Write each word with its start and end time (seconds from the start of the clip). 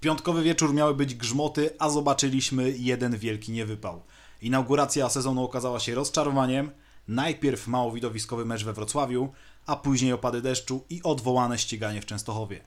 piątkowy 0.00 0.42
wieczór 0.42 0.74
miały 0.74 0.94
być 0.94 1.14
grzmoty, 1.14 1.70
a 1.78 1.90
zobaczyliśmy 1.90 2.70
jeden 2.70 3.18
wielki 3.18 3.52
niewypał. 3.52 4.02
Inauguracja 4.42 5.08
sezonu 5.08 5.44
okazała 5.44 5.80
się 5.80 5.94
rozczarowaniem. 5.94 6.70
Najpierw 7.08 7.66
mało 7.66 7.92
widowiskowy 7.92 8.44
mecz 8.44 8.64
we 8.64 8.72
Wrocławiu, 8.72 9.32
a 9.66 9.76
później 9.76 10.12
opady 10.12 10.42
deszczu 10.42 10.84
i 10.90 11.02
odwołane 11.02 11.58
ściganie 11.58 12.02
w 12.02 12.06
Częstochowie. 12.06 12.60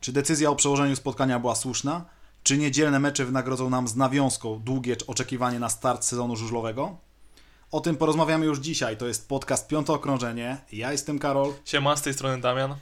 Czy 0.00 0.12
decyzja 0.12 0.50
o 0.50 0.56
przełożeniu 0.56 0.96
spotkania 0.96 1.38
była 1.38 1.54
słuszna? 1.54 2.04
Czy 2.42 2.58
niedzielne 2.58 3.00
mecze 3.00 3.24
wynagrodzą 3.24 3.70
nam 3.70 3.88
z 3.88 3.96
nawiązką 3.96 4.60
długie 4.64 4.96
oczekiwanie 5.06 5.58
na 5.58 5.68
start 5.68 6.04
sezonu 6.04 6.36
żużlowego? 6.36 6.96
O 7.70 7.80
tym 7.80 7.96
porozmawiamy 7.96 8.46
już 8.46 8.58
dzisiaj. 8.58 8.96
To 8.96 9.06
jest 9.06 9.28
podcast 9.28 9.68
Piąte 9.68 9.92
Okrążenie. 9.92 10.56
Ja 10.72 10.92
jestem 10.92 11.18
Karol. 11.18 11.52
Siema, 11.64 11.96
z 11.96 12.02
tej 12.02 12.14
strony 12.14 12.40
Damian. 12.40 12.74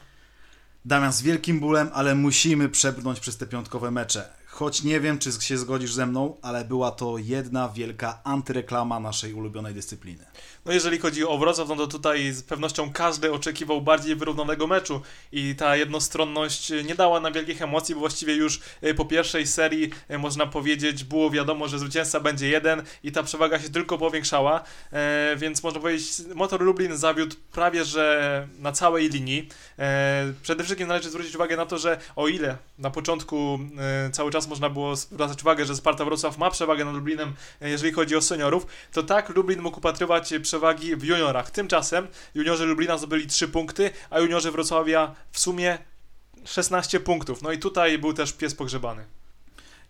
Damian, 0.84 1.12
z 1.12 1.22
wielkim 1.22 1.60
bólem, 1.60 1.90
ale 1.92 2.14
musimy 2.14 2.68
przebrnąć 2.68 3.20
przez 3.20 3.36
te 3.36 3.46
piątkowe 3.46 3.90
mecze. 3.90 4.41
Choć 4.52 4.82
nie 4.82 5.00
wiem, 5.00 5.18
czy 5.18 5.32
się 5.32 5.58
zgodzisz 5.58 5.92
ze 5.92 6.06
mną, 6.06 6.36
ale 6.42 6.64
była 6.64 6.90
to 6.90 7.18
jedna 7.18 7.68
wielka 7.68 8.20
antyreklama 8.24 9.00
naszej 9.00 9.34
ulubionej 9.34 9.74
dyscypliny. 9.74 10.26
No 10.64 10.72
jeżeli 10.72 10.98
chodzi 10.98 11.26
o 11.26 11.38
Wrocław, 11.38 11.68
no 11.68 11.76
to 11.76 11.86
tutaj 11.86 12.32
z 12.32 12.42
pewnością 12.42 12.92
każdy 12.92 13.32
oczekiwał 13.32 13.80
bardziej 13.80 14.16
wyrównanego 14.16 14.66
meczu 14.66 15.00
i 15.32 15.54
ta 15.54 15.76
jednostronność 15.76 16.72
nie 16.84 16.94
dała 16.94 17.20
nam 17.20 17.32
wielkich 17.32 17.62
emocji, 17.62 17.94
bo 17.94 18.00
właściwie 18.00 18.34
już 18.34 18.60
e, 18.80 18.94
po 18.94 19.04
pierwszej 19.04 19.46
serii 19.46 19.90
e, 20.08 20.18
można 20.18 20.46
powiedzieć 20.46 21.04
było 21.04 21.30
wiadomo, 21.30 21.68
że 21.68 21.78
zwycięzca 21.78 22.20
będzie 22.20 22.48
jeden 22.48 22.82
i 23.02 23.12
ta 23.12 23.22
przewaga 23.22 23.60
się 23.60 23.68
tylko 23.68 23.98
powiększała, 23.98 24.64
e, 24.92 25.36
więc 25.36 25.62
można 25.62 25.80
powiedzieć 25.80 26.12
Motor 26.34 26.60
Lublin 26.60 26.96
zawiódł 26.96 27.36
prawie, 27.52 27.84
że 27.84 28.48
na 28.58 28.72
całej 28.72 29.08
linii. 29.08 29.48
Przede 30.42 30.64
wszystkim 30.64 30.88
należy 30.88 31.10
zwrócić 31.10 31.34
uwagę 31.34 31.56
na 31.56 31.66
to, 31.66 31.78
że 31.78 31.98
o 32.16 32.28
ile 32.28 32.56
na 32.78 32.90
początku 32.90 33.58
cały 34.12 34.30
czas 34.30 34.41
można 34.48 34.70
było 34.70 34.96
zwracać 34.96 35.42
uwagę, 35.42 35.66
że 35.66 35.76
Sparta 35.76 36.04
Wrocław 36.04 36.38
ma 36.38 36.50
przewagę 36.50 36.84
nad 36.84 36.94
Lublinem, 36.94 37.32
jeżeli 37.60 37.92
chodzi 37.92 38.16
o 38.16 38.22
seniorów, 38.22 38.66
to 38.92 39.02
tak 39.02 39.28
Lublin 39.28 39.60
mógł 39.60 39.78
upatrywać 39.78 40.34
przewagi 40.42 40.96
w 40.96 41.04
juniorach. 41.04 41.50
Tymczasem 41.50 42.08
juniorzy 42.34 42.64
Lublina 42.66 42.98
zdobyli 42.98 43.26
3 43.26 43.48
punkty, 43.48 43.90
a 44.10 44.20
juniorzy 44.20 44.50
Wrocławia 44.50 45.14
w 45.32 45.38
sumie 45.38 45.78
16 46.44 47.00
punktów. 47.00 47.42
No 47.42 47.52
i 47.52 47.58
tutaj 47.58 47.98
był 47.98 48.12
też 48.12 48.32
pies 48.32 48.54
pogrzebany 48.54 49.04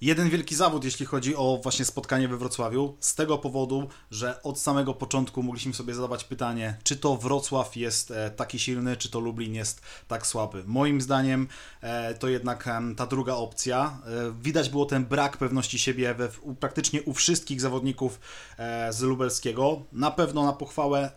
jeden 0.03 0.31
wielki 0.31 0.55
zawód, 0.55 0.84
jeśli 0.84 1.06
chodzi 1.06 1.36
o 1.36 1.61
właśnie 1.62 1.84
spotkanie 1.84 2.28
we 2.28 2.36
Wrocławiu, 2.36 2.97
z 3.00 3.14
tego 3.14 3.39
powodu, 3.39 3.89
że 4.11 4.42
od 4.42 4.61
samego 4.61 4.94
początku 4.94 5.42
mogliśmy 5.42 5.75
sobie 5.75 5.94
zadawać 5.94 6.25
pytanie, 6.25 6.77
czy 6.83 6.97
to 6.97 7.17
Wrocław 7.17 7.77
jest 7.77 8.11
e, 8.11 8.31
taki 8.31 8.59
silny, 8.59 8.97
czy 8.97 9.11
to 9.11 9.20
Lublin 9.20 9.55
jest 9.55 9.81
tak 10.09 10.27
słaby. 10.27 10.64
Moim 10.67 11.00
zdaniem 11.00 11.48
e, 11.81 12.14
to 12.14 12.28
jednak 12.28 12.69
ta 12.97 13.06
druga 13.06 13.34
opcja. 13.34 13.98
E, 14.06 14.33
widać 14.42 14.69
było 14.69 14.86
ten 14.86 15.05
brak 15.05 15.36
pewności 15.36 15.78
siebie 15.78 16.14
we, 16.14 16.28
praktycznie 16.61 17.03
u 17.03 17.14
wszystkich 17.14 17.61
zawodników 17.61 18.20
z 18.91 19.00
lubelskiego. 19.00 19.83
Na 19.92 20.11
pewno 20.11 20.47
na 20.47 20.53
pochwałę 20.53 21.11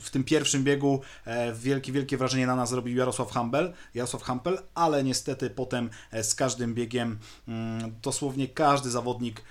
w 0.00 0.10
tym 0.10 0.24
pierwszym 0.24 0.64
biegu 0.64 1.00
wielkie, 1.54 1.92
wielkie 1.92 2.16
wrażenie 2.16 2.46
na 2.46 2.56
nas 2.56 2.70
zrobił 2.70 2.96
Jarosław 2.96 3.30
Hampel, 3.30 3.72
Jarosław 3.94 4.22
Hampel, 4.22 4.58
ale 4.74 5.04
niestety 5.04 5.50
potem 5.50 5.90
z 6.22 6.34
każdym 6.34 6.74
biegiem 6.74 7.18
mm, 7.48 7.94
to 8.02 8.12
dosłownie 8.20 8.48
każdy 8.48 8.90
zawodnik 8.90 9.42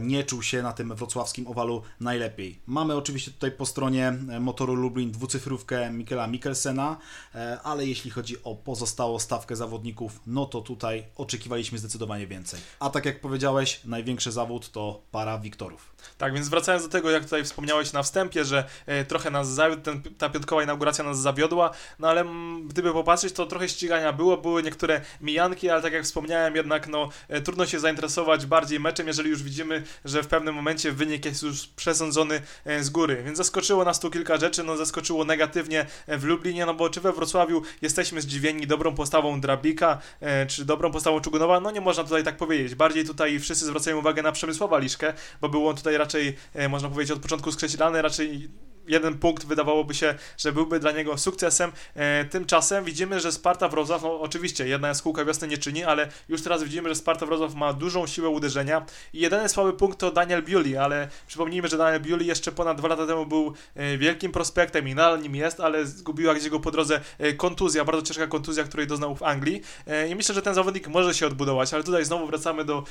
nie 0.00 0.24
czuł 0.24 0.42
się 0.42 0.62
na 0.62 0.72
tym 0.72 0.94
wrocławskim 0.94 1.46
owalu 1.46 1.82
najlepiej. 2.00 2.60
Mamy 2.66 2.94
oczywiście 2.94 3.30
tutaj 3.30 3.52
po 3.52 3.66
stronie 3.66 4.08
e, 4.08 4.40
motoru 4.40 4.74
Lublin 4.74 5.10
dwucyfrówkę 5.10 5.90
Mikela 5.90 6.26
Mikkelsena, 6.26 6.96
e, 7.34 7.58
ale 7.62 7.86
jeśli 7.86 8.10
chodzi 8.10 8.36
o 8.44 8.54
pozostałą 8.54 9.18
stawkę 9.18 9.56
zawodników, 9.56 10.20
no 10.26 10.46
to 10.46 10.60
tutaj 10.60 11.04
oczekiwaliśmy 11.16 11.78
zdecydowanie 11.78 12.26
więcej. 12.26 12.60
A 12.80 12.90
tak 12.90 13.04
jak 13.04 13.20
powiedziałeś, 13.20 13.80
największy 13.84 14.32
zawód 14.32 14.70
to 14.72 15.02
para 15.10 15.38
Wiktorów. 15.38 15.94
Tak, 16.18 16.34
więc 16.34 16.48
wracając 16.48 16.84
do 16.84 16.90
tego, 16.90 17.10
jak 17.10 17.24
tutaj 17.24 17.44
wspomniałeś 17.44 17.92
na 17.92 18.02
wstępie, 18.02 18.44
że 18.44 18.64
trochę 19.08 19.30
nas 19.30 19.48
zawiódł, 19.48 19.82
ten, 19.82 20.02
ta 20.02 20.28
piątkowa 20.28 20.62
inauguracja 20.62 21.04
nas 21.04 21.18
zawiodła, 21.18 21.70
no 21.98 22.08
ale 22.08 22.24
gdyby 22.66 22.92
popatrzeć, 22.92 23.32
to 23.32 23.46
trochę 23.46 23.68
ścigania 23.68 24.12
było, 24.12 24.36
były 24.36 24.62
niektóre 24.62 25.00
mijanki, 25.20 25.70
ale 25.70 25.82
tak 25.82 25.92
jak 25.92 26.04
wspomniałem, 26.04 26.56
jednak 26.56 26.88
no, 26.88 27.08
trudno 27.44 27.66
się 27.66 27.80
zainteresować 27.80 28.46
bardziej 28.46 28.80
meczem, 28.80 29.06
jeżeli 29.06 29.33
już 29.34 29.42
widzimy, 29.42 29.82
że 30.04 30.22
w 30.22 30.26
pewnym 30.26 30.54
momencie 30.54 30.92
wynik 30.92 31.24
jest 31.24 31.42
już 31.42 31.66
przesądzony 31.66 32.40
e, 32.64 32.84
z 32.84 32.90
góry. 32.90 33.22
Więc 33.24 33.38
zaskoczyło 33.38 33.84
nas 33.84 34.00
tu 34.00 34.10
kilka 34.10 34.36
rzeczy, 34.36 34.64
no 34.64 34.76
zaskoczyło 34.76 35.24
negatywnie 35.24 35.86
e, 36.06 36.18
w 36.18 36.24
Lublinie, 36.24 36.66
no 36.66 36.74
bo 36.74 36.90
czy 36.90 37.00
we 37.00 37.12
Wrocławiu 37.12 37.62
jesteśmy 37.82 38.22
zdziwieni 38.22 38.66
dobrą 38.66 38.94
postawą 38.94 39.40
Drabika, 39.40 39.98
e, 40.20 40.46
czy 40.46 40.64
dobrą 40.64 40.90
postawą 40.92 41.20
Czugunowa, 41.20 41.60
no 41.60 41.70
nie 41.70 41.80
można 41.80 42.04
tutaj 42.04 42.24
tak 42.24 42.36
powiedzieć. 42.36 42.74
Bardziej 42.74 43.04
tutaj 43.04 43.40
wszyscy 43.40 43.64
zwracają 43.64 43.98
uwagę 43.98 44.22
na 44.22 44.32
Przemysława 44.32 44.78
Liszkę, 44.78 45.12
bo 45.40 45.48
był 45.48 45.68
on 45.68 45.76
tutaj 45.76 45.96
raczej, 45.96 46.36
można 46.68 46.88
powiedzieć, 46.88 47.12
od 47.16 47.22
początku 47.22 47.52
skreślany, 47.52 48.02
raczej 48.02 48.48
jeden 48.88 49.18
punkt 49.18 49.46
wydawałoby 49.46 49.94
się, 49.94 50.14
że 50.38 50.52
byłby 50.52 50.80
dla 50.80 50.92
niego 50.92 51.18
sukcesem. 51.18 51.72
E, 51.94 52.24
tymczasem 52.24 52.84
widzimy, 52.84 53.20
że 53.20 53.32
Sparta 53.32 53.68
Wrocław, 53.68 54.02
no 54.02 54.20
oczywiście 54.20 54.68
jedna 54.68 54.88
jaskółka 54.88 55.24
wiosny 55.24 55.48
nie 55.48 55.58
czyni, 55.58 55.84
ale 55.84 56.08
już 56.28 56.42
teraz 56.42 56.62
widzimy, 56.62 56.88
że 56.88 56.94
Sparta 56.94 57.26
Wrocław 57.26 57.54
ma 57.54 57.72
dużą 57.72 58.06
siłę 58.06 58.28
uderzenia 58.28 58.86
i 59.12 59.20
jedyny 59.20 59.48
słaby 59.48 59.72
punkt 59.72 59.98
to 59.98 60.10
Daniel 60.10 60.42
Biuli, 60.42 60.76
ale 60.76 61.08
przypomnijmy, 61.26 61.68
że 61.68 61.76
Daniel 61.76 62.00
Biuli 62.00 62.26
jeszcze 62.26 62.52
ponad 62.52 62.78
dwa 62.78 62.88
lata 62.88 63.06
temu 63.06 63.26
był 63.26 63.54
e, 63.74 63.98
wielkim 63.98 64.32
prospektem 64.32 64.88
i 64.88 64.94
nadal 64.94 65.22
nim 65.22 65.34
jest, 65.34 65.60
ale 65.60 65.86
zgubiła 65.86 66.34
gdzieś 66.34 66.48
go 66.48 66.60
po 66.60 66.70
drodze 66.70 67.00
e, 67.18 67.32
kontuzja, 67.32 67.84
bardzo 67.84 68.02
ciężka 68.02 68.26
kontuzja, 68.26 68.64
której 68.64 68.86
doznał 68.86 69.16
w 69.16 69.22
Anglii 69.22 69.62
i 70.10 70.14
myślę, 70.14 70.34
że 70.34 70.42
ten 70.42 70.54
zawodnik 70.54 70.88
może 70.88 71.14
się 71.14 71.26
odbudować, 71.26 71.74
ale 71.74 71.84
tutaj 71.84 72.04
znowu 72.04 72.26
wracamy 72.26 72.64
do 72.64 72.84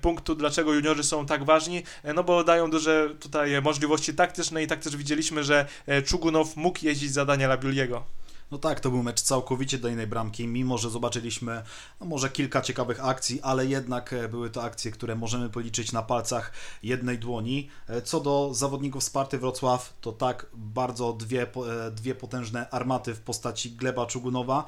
punktu, 0.00 0.34
dlaczego 0.34 0.74
juniorzy 0.74 1.02
są 1.02 1.26
tak 1.26 1.44
ważni, 1.44 1.82
no 2.14 2.24
bo 2.24 2.44
dają 2.44 2.70
duże 2.70 3.10
tutaj 3.20 3.62
możliwości 3.62 4.14
taktyczne 4.14 4.62
i 4.62 4.66
tak 4.66 4.80
też 4.80 4.96
widzieliśmy 4.96 5.31
widzieliśmy, 5.32 5.44
że 5.44 5.66
e, 5.86 6.02
Czugunow 6.02 6.56
mógł 6.56 6.78
jeździć 6.82 7.12
za 7.12 7.24
Daniela 7.24 7.56
Biuliego. 7.56 8.04
No 8.52 8.58
tak, 8.58 8.80
to 8.80 8.90
był 8.90 9.02
mecz 9.02 9.20
całkowicie 9.20 9.78
do 9.78 9.88
innej 9.88 10.06
bramki, 10.06 10.46
mimo 10.46 10.78
że 10.78 10.90
zobaczyliśmy 10.90 11.62
no 12.00 12.06
może 12.06 12.30
kilka 12.30 12.60
ciekawych 12.60 13.04
akcji, 13.04 13.40
ale 13.42 13.66
jednak 13.66 14.12
e, 14.12 14.28
były 14.28 14.50
to 14.50 14.62
akcje, 14.62 14.90
które 14.90 15.16
możemy 15.16 15.50
policzyć 15.50 15.92
na 15.92 16.02
palcach 16.02 16.52
jednej 16.82 17.18
dłoni. 17.18 17.68
E, 17.88 18.02
co 18.02 18.20
do 18.20 18.54
zawodników 18.54 19.04
Sparty 19.04 19.38
Wrocław, 19.38 19.94
to 20.00 20.12
tak 20.12 20.46
bardzo 20.54 21.12
dwie, 21.12 21.42
e, 21.42 21.90
dwie 21.90 22.14
potężne 22.14 22.70
armaty 22.70 23.14
w 23.14 23.20
postaci 23.20 23.70
Gleba 23.70 24.06
Czugunowa 24.06 24.64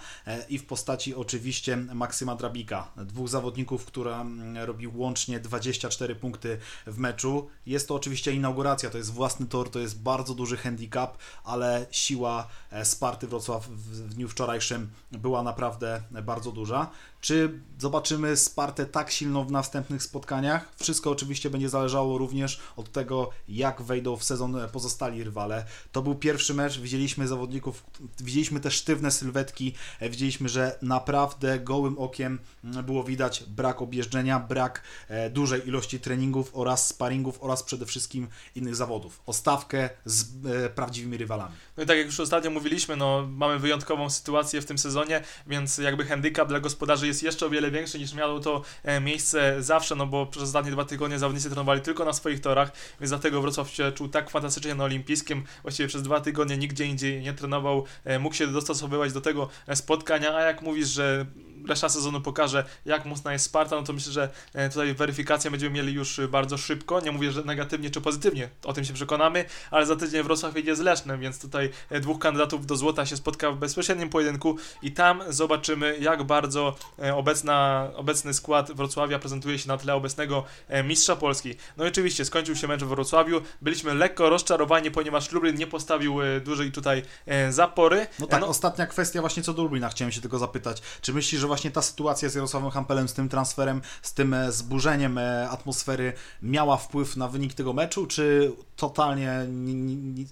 i 0.49 0.59
w 0.59 0.67
postaci 0.67 1.15
oczywiście 1.15 1.77
Maksyma 1.77 2.37
Drabika. 2.37 2.91
Dwóch 2.97 3.28
zawodników, 3.28 3.84
która 3.84 4.21
mm, 4.21 4.56
robi 4.65 4.87
łącznie 4.87 5.41
24 5.41 6.15
punkty 6.15 6.59
w 6.87 6.99
meczu. 6.99 7.49
Jest 7.67 7.89
to 7.89 7.94
oczywiście 7.94 8.33
inauguracja, 8.33 8.91
to 8.91 8.99
jest 8.99 9.12
własny 9.12 9.47
tor, 9.47 9.71
to 9.71 9.78
jest 9.78 10.03
bardzo 10.03 10.34
duży 10.34 10.56
handicap, 10.56 11.19
ale 11.44 11.87
siła 11.91 12.49
Sparty 12.84 13.27
Wrocław 13.27 13.74
w 13.75 14.15
dniu 14.15 14.29
wczorajszym 14.29 14.91
była 15.12 15.43
naprawdę 15.43 16.03
bardzo 16.23 16.53
duża. 16.53 16.91
Czy 17.25 17.61
zobaczymy 17.79 18.37
Spartę 18.37 18.87
tak 18.87 19.11
silną 19.11 19.45
w 19.45 19.51
następnych 19.51 20.03
spotkaniach? 20.03 20.69
Wszystko 20.77 21.11
oczywiście 21.11 21.51
będzie 21.51 21.69
zależało 21.69 22.19
również 22.19 22.61
od 22.77 22.93
tego, 22.93 23.31
jak 23.49 23.83
wejdą 23.83 24.17
w 24.17 24.25
sezon 24.25 24.57
pozostali 24.73 25.25
rywale. 25.25 25.65
To 25.93 26.03
był 26.03 26.15
pierwszy 26.15 26.55
mecz, 26.55 26.79
widzieliśmy 26.79 27.29
zawodników, 27.29 27.85
widzieliśmy 28.21 28.61
te 28.61 28.71
sztywne 28.71 29.11
sylwetki, 29.11 29.75
widzieliśmy, 30.01 30.49
że 30.49 30.79
naprawdę 30.83 31.59
gołym 31.61 31.99
okiem 31.99 32.39
było 32.65 33.05
widać 33.05 33.45
brak 33.49 33.83
objeżdżenia, 33.83 34.41
brak 34.41 34.83
e, 35.09 35.31
dużej 35.31 35.69
ilości 35.69 36.01
treningów 36.01 36.51
oraz 36.53 36.89
sparingów 36.89 37.43
oraz 37.43 37.62
przede 37.62 37.87
wszystkim 37.87 38.29
innych 38.55 38.77
zawodów. 38.77 39.21
O 39.27 39.33
stawkę 39.33 39.91
z 40.05 40.47
e, 40.47 40.71
prawdziwymi 40.71 41.17
rywalami. 41.17 41.55
No 41.77 41.83
i 41.83 41.87
tak 41.87 41.97
jak 41.97 42.06
już 42.06 42.21
ostatnio 42.21 42.51
mówiliśmy, 42.51 42.97
no 42.97 43.27
mamy 43.31 43.59
wyjątkową 43.59 44.11
sytuację 44.11 44.61
w 44.61 44.65
tym 44.65 44.79
sezonie, 44.79 45.23
więc 45.47 45.79
jakby 45.79 46.05
handicap 46.05 46.49
dla 46.49 46.61
gospodarzy 46.61 47.06
jest 47.06 47.14
jest 47.15 47.23
jeszcze 47.23 47.47
o 47.47 47.51
wiele 47.51 47.71
większy 47.71 47.99
niż 47.99 48.15
miało 48.15 48.41
to 48.41 48.63
e, 48.83 49.01
miejsce 49.01 49.62
zawsze, 49.62 49.94
no 49.94 50.06
bo 50.06 50.27
przez 50.27 50.43
ostatnie 50.43 50.73
dwa 50.73 50.85
tygodnie 50.85 51.19
zawodnicy 51.19 51.50
trenowali 51.50 51.81
tylko 51.81 52.05
na 52.05 52.12
swoich 52.12 52.41
torach, 52.41 52.73
więc 53.00 53.11
dlatego 53.11 53.43
Wrocław 53.43 53.71
się 53.71 53.93
czuł 53.93 54.09
tak 54.09 54.31
fantastycznie 54.31 54.75
na 54.75 54.85
olimpijskim, 54.85 55.44
właściwie 55.62 55.88
przez 55.88 56.03
dwa 56.03 56.21
tygodnie 56.21 56.56
nigdzie 56.56 56.85
indziej 56.87 57.21
nie 57.21 57.33
trenował, 57.33 57.85
e, 58.05 58.19
mógł 58.19 58.35
się 58.35 58.47
dostosowywać 58.47 59.12
do 59.12 59.21
tego 59.21 59.49
e, 59.67 59.77
spotkania, 59.77 60.35
a 60.35 60.41
jak 60.41 60.62
mówisz, 60.62 60.88
że 60.88 61.27
reszta 61.69 61.88
sezonu 61.88 62.20
pokaże, 62.20 62.64
jak 62.84 63.05
mocna 63.05 63.32
jest 63.32 63.44
Sparta, 63.44 63.76
no 63.76 63.82
to 63.82 63.93
myślę, 63.93 64.12
że 64.12 64.28
e, 64.55 64.69
tutaj 64.69 64.94
weryfikację 64.94 65.50
będziemy 65.50 65.75
mieli 65.75 65.93
już 65.93 66.20
bardzo 66.31 66.58
szybko. 66.58 67.00
Nie 67.00 67.12
mówię, 67.12 67.32
że 67.32 67.43
negatywnie 67.43 67.90
czy 67.90 68.00
pozytywnie, 68.00 68.49
o 68.64 68.72
tym 68.72 68.84
się 68.84 68.93
przekonamy, 68.93 69.44
ale 69.70 69.87
za 69.87 69.96
tydzień 69.96 70.22
Wrocław 70.22 70.56
jedzie 70.56 70.76
z 70.76 70.81
Lesznem, 70.81 71.20
więc 71.20 71.40
tutaj 71.40 71.70
e, 71.90 72.00
dwóch 72.00 72.19
kandydatów 72.19 72.66
do 72.66 72.76
złota 72.76 73.06
się 73.06 73.16
spotka 73.16 73.50
w 73.50 73.56
bezpośrednim 73.56 74.08
pojedynku 74.08 74.56
i 74.82 74.93
tam 74.93 75.22
zobaczymy, 75.28 75.99
jak 76.00 76.22
bardzo 76.22 76.76
e, 76.99 77.14
obecna, 77.14 77.88
obecny 77.94 78.34
skład 78.34 78.72
Wrocławia 78.72 79.19
prezentuje 79.19 79.58
się 79.58 79.69
na 79.69 79.76
tle 79.76 79.94
obecnego 79.94 80.44
mistrza 80.84 81.16
Polski. 81.16 81.55
No 81.76 81.84
i 81.84 81.88
oczywiście 81.88 82.25
skończył 82.25 82.56
się 82.56 82.69
mecz 82.69 82.82
w 82.82 82.88
Wrocławiu, 82.88 83.40
byliśmy 83.62 83.94
lekko 83.94 84.31
rozczarowani, 84.31 84.90
ponieważ 84.90 85.32
Lublin 85.32 85.56
nie 85.56 85.66
postawił 85.66 86.19
dłużej 86.44 86.72
tutaj 86.72 87.02
zapory. 87.50 88.06
No 88.19 88.26
tak, 88.26 88.40
no, 88.40 88.46
ostatnia 88.46 88.87
kwestia 88.87 89.20
właśnie 89.20 89.43
co 89.43 89.55
do 89.55 89.62
Lublina, 89.62 89.88
chciałem 89.88 90.12
się 90.12 90.20
tylko 90.20 90.38
zapytać, 90.38 90.82
czy 91.00 91.14
myślisz, 91.14 91.40
że 91.40 91.46
właśnie 91.55 91.71
ta 91.71 91.83
sytuacja 91.83 92.29
z 92.29 92.35
Jarosławem 92.35 92.71
Hampelem, 92.71 93.09
z 93.09 93.15
tym 93.15 93.29
transferem, 93.29 93.83
z 94.03 94.15
tym 94.15 94.35
e, 94.35 94.53
zburzeniem 94.53 95.19
e, 95.19 95.49
atmosfery 95.51 96.12
miała 96.43 96.77
wpływ 96.77 97.17
na 97.17 97.29
wynik 97.29 97.55
tego 97.55 97.73
meczu, 97.73 98.06
czy 98.06 98.53
totalnie 98.77 99.47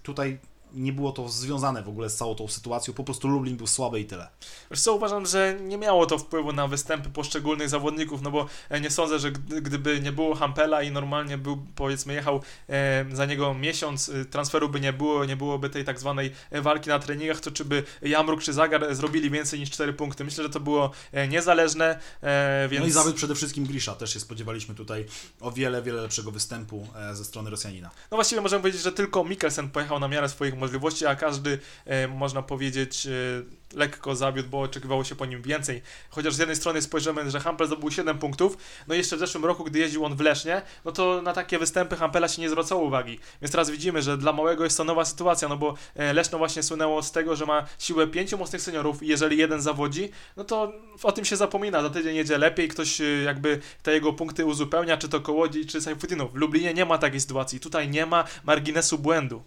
tutaj 0.03 0.39
nie 0.75 0.93
było 0.93 1.13
to 1.13 1.29
związane 1.29 1.83
w 1.83 1.89
ogóle 1.89 2.11
z 2.11 2.17
całą 2.17 2.35
tą 2.35 2.49
sytuacją, 2.49 2.95
po 2.95 3.05
prostu 3.05 3.29
Lublin 3.29 3.57
był 3.57 3.67
słaby 3.67 4.01
i 4.01 4.05
tyle. 4.05 4.29
Wiesz 4.71 4.81
co, 4.81 4.95
uważam, 4.95 5.27
że 5.27 5.57
nie 5.61 5.79
miało 5.79 6.07
to 6.07 6.19
wpływu 6.19 6.53
na 6.53 6.69
występy 6.69 7.11
poszczególnych 7.11 7.69
zawodników, 7.69 8.23
no 8.23 8.31
bo 8.31 8.47
e, 8.69 8.81
nie 8.81 8.91
sądzę, 8.91 9.19
że 9.19 9.31
gdyby 9.63 10.01
nie 10.01 10.13
było 10.13 10.35
Hampela 10.35 10.83
i 10.83 10.91
normalnie 10.91 11.39
był, 11.39 11.67
powiedzmy, 11.75 12.15
jechał 12.15 12.41
e, 12.69 13.05
za 13.13 13.27
niego 13.27 13.55
miesiąc, 13.55 14.09
e, 14.09 14.25
transferu 14.25 14.69
by 14.69 14.81
nie 14.81 14.93
było, 14.93 15.25
nie 15.25 15.37
byłoby 15.37 15.71
tej 15.71 15.85
tak 15.85 16.01
zwanej 16.01 16.33
walki 16.53 16.89
na 16.89 16.99
treningach, 16.99 17.41
to 17.41 17.51
czy 17.51 17.65
by 17.65 17.83
Jamruk 18.03 18.43
czy 18.43 18.53
Zagar 18.53 18.95
zrobili 18.95 19.31
więcej 19.31 19.61
niż 19.61 19.71
4 19.71 19.93
punkty. 19.93 20.25
Myślę, 20.25 20.45
że 20.45 20.51
to 20.51 20.61
było 20.61 20.91
niezależne, 21.29 21.99
więc... 22.69 22.83
No 22.83 22.89
i 22.89 22.91
zawód 22.91 23.15
przede 23.15 23.35
wszystkim 23.35 23.67
Grisza, 23.67 23.95
też 23.95 24.13
się 24.13 24.21
spodziewaliśmy 24.21 24.75
tutaj 24.75 25.07
o 25.41 25.53
wiele, 25.53 25.83
wiele 25.83 26.03
lepszego 26.03 26.31
występu 26.31 26.87
ze 27.13 27.25
strony 27.25 27.51
Rosjanina. 27.51 27.91
No 28.11 28.17
właściwie 28.17 28.41
możemy 28.41 28.63
powiedzieć, 28.63 28.83
że 28.83 28.93
tylko 28.93 29.25
Mikkelsen 29.25 29.71
pojechał 29.71 30.01
na 30.01 30.09
miarę 30.09 30.29
swoich 30.29 30.55
możliwości, 30.62 31.06
a 31.06 31.17
każdy, 31.17 31.59
e, 31.87 32.09
można 32.09 32.43
powiedzieć, 32.43 33.06
e, 33.06 33.11
lekko 33.75 34.17
zawiódł, 34.17 34.49
bo 34.49 34.61
oczekiwało 34.61 35.05
się 35.05 35.14
po 35.14 35.26
nim 35.26 35.43
więcej. 35.43 35.82
Chociaż 36.11 36.35
z 36.35 36.38
jednej 36.38 36.56
strony 36.56 36.82
spojrzymy, 36.82 37.31
że 37.31 37.41
Hampel 37.41 37.67
zdobył 37.67 37.91
7 37.91 38.19
punktów, 38.19 38.56
no 38.88 38.94
jeszcze 38.94 39.17
w 39.17 39.19
zeszłym 39.19 39.44
roku, 39.44 39.64
gdy 39.64 39.79
jeździł 39.79 40.05
on 40.05 40.17
w 40.17 40.20
Lesznie, 40.20 40.62
no 40.85 40.93
to 40.93 41.23
na 41.23 41.32
takie 41.32 41.59
występy 41.59 41.97
Hampela 41.97 42.29
się 42.29 42.43
nie 42.43 42.50
zwracało 42.50 42.82
uwagi. 42.82 43.19
Więc 43.43 43.53
teraz 43.53 43.70
widzimy, 43.70 44.03
że 44.03 44.19
dla 44.19 44.32
małego 44.32 44.64
jest 44.64 44.76
to 44.76 44.85
nowa 44.85 45.05
sytuacja, 45.05 45.49
no 45.49 45.56
bo 45.56 45.75
e, 45.94 46.12
Leszno 46.12 46.38
właśnie 46.38 46.62
słynęło 46.62 47.03
z 47.03 47.12
tego, 47.12 47.37
że 47.37 47.47
ma 47.47 47.67
siłę 47.79 48.06
pięciu 48.06 48.38
mocnych 48.38 48.62
seniorów 48.62 49.03
i 49.03 49.06
jeżeli 49.06 49.38
jeden 49.38 49.61
zawodzi, 49.61 50.11
no 50.37 50.44
to 50.44 50.73
o 51.03 51.12
tym 51.12 51.25
się 51.25 51.37
zapomina. 51.37 51.82
Za 51.82 51.91
tydzień 51.91 52.17
jedzie 52.17 52.38
lepiej, 52.38 52.69
ktoś 52.69 53.00
jakby 53.25 53.61
te 53.82 53.93
jego 53.93 54.12
punkty 54.12 54.47
uzupełnia, 54.47 54.97
czy 54.97 55.08
to 55.08 55.20
Kołodzi, 55.20 55.67
czy 55.67 55.81
Sajfutinow. 55.81 56.32
W 56.32 56.35
Lublinie 56.35 56.75
nie 56.75 56.85
ma 56.85 56.99
takiej 56.99 57.20
sytuacji. 57.20 57.61
Tutaj 57.61 57.88
nie 57.88 58.06
ma 58.06 58.25
marginesu 58.44 58.99
błędu. 58.99 59.43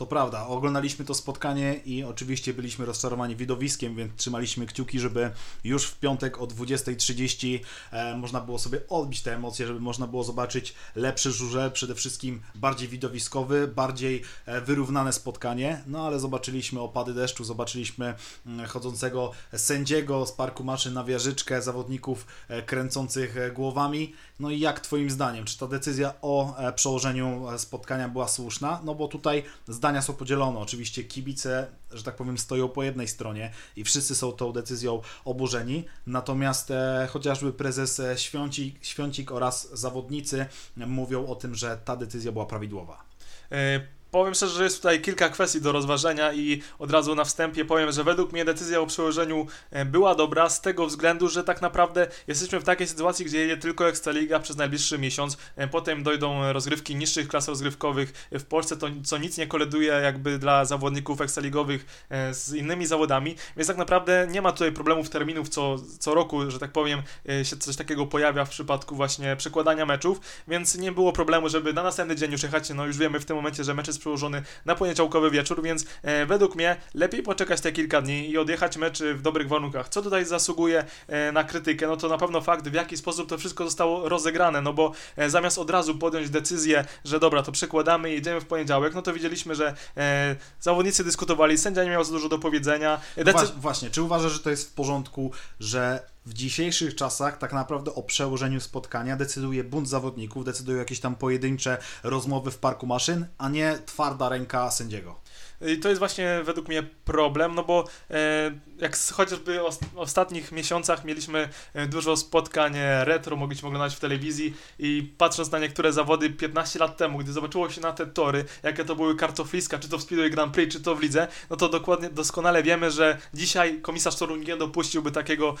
To 0.00 0.06
prawda, 0.06 0.46
oglądaliśmy 0.46 1.04
to 1.04 1.14
spotkanie 1.14 1.74
i 1.84 2.04
oczywiście 2.04 2.54
byliśmy 2.54 2.86
rozczarowani 2.86 3.36
widowiskiem, 3.36 3.96
więc 3.96 4.12
trzymaliśmy 4.16 4.66
kciuki, 4.66 5.00
żeby 5.00 5.30
już 5.64 5.86
w 5.86 5.98
piątek 5.98 6.40
o 6.40 6.46
20.30 6.46 7.60
e, 7.90 8.16
można 8.16 8.40
było 8.40 8.58
sobie 8.58 8.80
odbić 8.88 9.22
te 9.22 9.34
emocje, 9.34 9.66
żeby 9.66 9.80
można 9.80 10.06
było 10.06 10.24
zobaczyć 10.24 10.74
lepszy 10.96 11.32
żurzel, 11.32 11.72
przede 11.72 11.94
wszystkim 11.94 12.40
bardziej 12.54 12.88
widowiskowy, 12.88 13.68
bardziej 13.68 14.22
e, 14.46 14.60
wyrównane 14.60 15.12
spotkanie, 15.12 15.82
no 15.86 16.06
ale 16.06 16.20
zobaczyliśmy 16.20 16.80
opady 16.80 17.14
deszczu, 17.14 17.44
zobaczyliśmy 17.44 18.14
mm, 18.46 18.66
chodzącego 18.66 19.32
sędziego 19.56 20.26
z 20.26 20.32
parku 20.32 20.64
maszyn 20.64 20.94
na 20.94 21.04
wieżyczkę, 21.04 21.62
zawodników 21.62 22.26
e, 22.48 22.62
kręcących 22.62 23.52
głowami. 23.54 24.14
No 24.38 24.50
i 24.50 24.60
jak 24.60 24.80
Twoim 24.80 25.10
zdaniem, 25.10 25.44
czy 25.44 25.58
ta 25.58 25.66
decyzja 25.66 26.14
o 26.22 26.56
przełożeniu 26.74 27.46
spotkania 27.56 28.08
była 28.08 28.28
słuszna? 28.28 28.80
No 28.84 28.94
bo 28.94 29.08
tutaj 29.08 29.42
zdania 29.90 30.02
są 30.02 30.12
podzielone. 30.12 30.58
Oczywiście 30.58 31.04
kibice, 31.04 31.66
że 31.92 32.02
tak 32.02 32.16
powiem, 32.16 32.38
stoją 32.38 32.68
po 32.68 32.82
jednej 32.82 33.08
stronie 33.08 33.50
i 33.76 33.84
wszyscy 33.84 34.14
są 34.14 34.32
tą 34.32 34.52
decyzją 34.52 35.00
oburzeni. 35.24 35.84
Natomiast 36.06 36.70
e, 36.70 37.08
chociażby 37.10 37.52
prezes 37.52 38.00
e, 38.00 38.18
Świącik, 38.18 38.84
Świącik 38.84 39.32
oraz 39.32 39.70
zawodnicy 39.72 40.46
mówią 40.76 41.26
o 41.26 41.34
tym, 41.34 41.54
że 41.54 41.78
ta 41.84 41.96
decyzja 41.96 42.32
była 42.32 42.46
prawidłowa. 42.46 43.04
E, 43.52 43.80
Powiem 44.10 44.34
szczerze, 44.34 44.54
że 44.54 44.64
jest 44.64 44.76
tutaj 44.76 45.00
kilka 45.00 45.28
kwestii 45.28 45.60
do 45.60 45.72
rozważenia 45.72 46.32
i 46.32 46.62
od 46.78 46.90
razu 46.90 47.14
na 47.14 47.24
wstępie 47.24 47.64
powiem, 47.64 47.92
że 47.92 48.04
według 48.04 48.32
mnie 48.32 48.44
decyzja 48.44 48.80
o 48.80 48.86
przełożeniu 48.86 49.46
e, 49.70 49.84
była 49.84 50.14
dobra 50.14 50.48
z 50.48 50.60
tego 50.60 50.86
względu, 50.86 51.28
że 51.28 51.44
tak 51.44 51.62
naprawdę 51.62 52.08
jesteśmy 52.26 52.60
w 52.60 52.64
takiej 52.64 52.86
sytuacji, 52.86 53.24
gdzie 53.24 53.38
jedzie 53.38 53.56
tylko 53.56 53.88
Ekstraliga 53.88 54.40
przez 54.40 54.56
najbliższy 54.56 54.98
miesiąc, 54.98 55.36
e, 55.56 55.68
potem 55.68 56.02
dojdą 56.02 56.52
rozgrywki 56.52 56.96
niższych 56.96 57.28
klas 57.28 57.48
rozgrywkowych 57.48 58.28
w 58.32 58.44
Polsce, 58.44 58.76
to 58.76 58.86
co 59.04 59.18
nic 59.18 59.38
nie 59.38 59.46
koleduje 59.46 59.92
jakby 59.92 60.38
dla 60.38 60.64
zawodników 60.64 61.20
ekstraligowych 61.20 62.04
e, 62.08 62.34
z 62.34 62.54
innymi 62.54 62.86
zawodami, 62.86 63.36
więc 63.56 63.68
tak 63.68 63.76
naprawdę 63.76 64.26
nie 64.30 64.42
ma 64.42 64.52
tutaj 64.52 64.72
problemów 64.72 65.10
terminów 65.10 65.48
co, 65.48 65.76
co 65.98 66.14
roku, 66.14 66.50
że 66.50 66.58
tak 66.58 66.72
powiem, 66.72 67.02
się 67.42 67.56
coś 67.56 67.76
takiego 67.76 68.06
pojawia 68.06 68.44
w 68.44 68.50
przypadku 68.50 68.96
właśnie 68.96 69.36
przekładania 69.36 69.86
meczów, 69.86 70.20
więc 70.48 70.74
nie 70.74 70.92
było 70.92 71.12
problemu, 71.12 71.48
żeby 71.48 71.72
na 71.72 71.82
następny 71.82 72.16
dzień 72.16 72.32
już 72.32 72.42
jechać, 72.42 72.70
no 72.70 72.86
już 72.86 72.98
wiemy 72.98 73.20
w 73.20 73.24
tym 73.24 73.36
momencie, 73.36 73.64
że 73.64 73.74
mecze 73.74 73.92
przełożony 74.00 74.42
na 74.64 74.74
poniedziałkowy 74.74 75.30
wieczór, 75.30 75.62
więc 75.62 75.84
e, 76.02 76.26
według 76.26 76.54
mnie 76.54 76.76
lepiej 76.94 77.22
poczekać 77.22 77.60
te 77.60 77.72
kilka 77.72 78.02
dni 78.02 78.30
i 78.30 78.38
odjechać 78.38 78.76
mecz 78.76 79.02
w 79.02 79.22
dobrych 79.22 79.48
warunkach. 79.48 79.88
Co 79.88 80.02
tutaj 80.02 80.24
zasługuje 80.24 80.84
e, 81.08 81.32
na 81.32 81.44
krytykę? 81.44 81.86
No 81.86 81.96
to 81.96 82.08
na 82.08 82.18
pewno 82.18 82.40
fakt, 82.40 82.68
w 82.68 82.74
jaki 82.74 82.96
sposób 82.96 83.28
to 83.28 83.38
wszystko 83.38 83.64
zostało 83.64 84.08
rozegrane, 84.08 84.62
no 84.62 84.72
bo 84.72 84.92
e, 85.16 85.30
zamiast 85.30 85.58
od 85.58 85.70
razu 85.70 85.94
podjąć 85.98 86.30
decyzję, 86.30 86.84
że 87.04 87.20
dobra, 87.20 87.42
to 87.42 87.52
przekładamy 87.52 88.10
i 88.10 88.14
jedziemy 88.14 88.40
w 88.40 88.46
poniedziałek, 88.46 88.94
no 88.94 89.02
to 89.02 89.12
widzieliśmy, 89.12 89.54
że 89.54 89.74
e, 89.96 90.36
zawodnicy 90.60 91.04
dyskutowali, 91.04 91.58
sędzia 91.58 91.84
nie 91.84 91.90
miał 91.90 92.04
za 92.04 92.12
dużo 92.12 92.28
do 92.28 92.38
powiedzenia. 92.38 93.00
No 93.16 93.24
Decy... 93.24 93.46
Właśnie, 93.56 93.90
czy 93.90 94.02
uważasz, 94.02 94.32
że 94.32 94.38
to 94.38 94.50
jest 94.50 94.70
w 94.70 94.74
porządku, 94.74 95.32
że 95.60 96.02
w 96.30 96.32
dzisiejszych 96.32 96.94
czasach 96.94 97.38
tak 97.38 97.52
naprawdę 97.52 97.94
o 97.94 98.02
przełożeniu 98.02 98.60
spotkania 98.60 99.16
decyduje 99.16 99.64
bunt 99.64 99.88
zawodników, 99.88 100.44
decydują 100.44 100.78
jakieś 100.78 101.00
tam 101.00 101.14
pojedyncze 101.14 101.78
rozmowy 102.02 102.50
w 102.50 102.58
parku 102.58 102.86
maszyn, 102.86 103.26
a 103.38 103.48
nie 103.48 103.78
twarda 103.86 104.28
ręka 104.28 104.70
sędziego. 104.70 105.20
I 105.66 105.78
to 105.78 105.88
jest 105.88 105.98
właśnie 105.98 106.40
według 106.44 106.68
mnie 106.68 106.82
problem, 106.82 107.54
no 107.54 107.64
bo 107.64 107.84
e, 108.10 108.50
jak 108.78 108.96
chociażby 109.12 109.60
w 109.94 109.98
ostatnich 109.98 110.52
miesiącach 110.52 111.04
mieliśmy 111.04 111.48
e, 111.74 111.86
dużo 111.86 112.16
spotkań 112.16 112.72
e, 112.76 113.04
retro, 113.04 113.36
mogliśmy 113.36 113.68
oglądać 113.68 113.94
w 113.96 114.00
telewizji 114.00 114.54
i 114.78 115.12
patrząc 115.18 115.50
na 115.50 115.58
niektóre 115.58 115.92
zawody 115.92 116.30
15 116.30 116.78
lat 116.78 116.96
temu, 116.96 117.18
gdy 117.18 117.32
zobaczyło 117.32 117.70
się 117.70 117.80
na 117.80 117.92
te 117.92 118.06
tory, 118.06 118.44
jakie 118.62 118.84
to 118.84 118.96
były 118.96 119.16
kartofliska, 119.16 119.78
czy 119.78 119.88
to 119.88 119.98
w 119.98 120.02
Speedway 120.02 120.30
Grand 120.30 120.54
Prix, 120.54 120.72
czy 120.72 120.80
to 120.80 120.94
w 120.94 121.02
lidze, 121.02 121.28
no 121.50 121.56
to 121.56 121.68
dokładnie, 121.68 122.10
doskonale 122.10 122.62
wiemy, 122.62 122.90
że 122.90 123.18
dzisiaj 123.34 123.80
komisarz 123.80 124.16
toru 124.16 124.36
nie 124.36 124.56
dopuściłby 124.56 125.10
takiego 125.10 125.54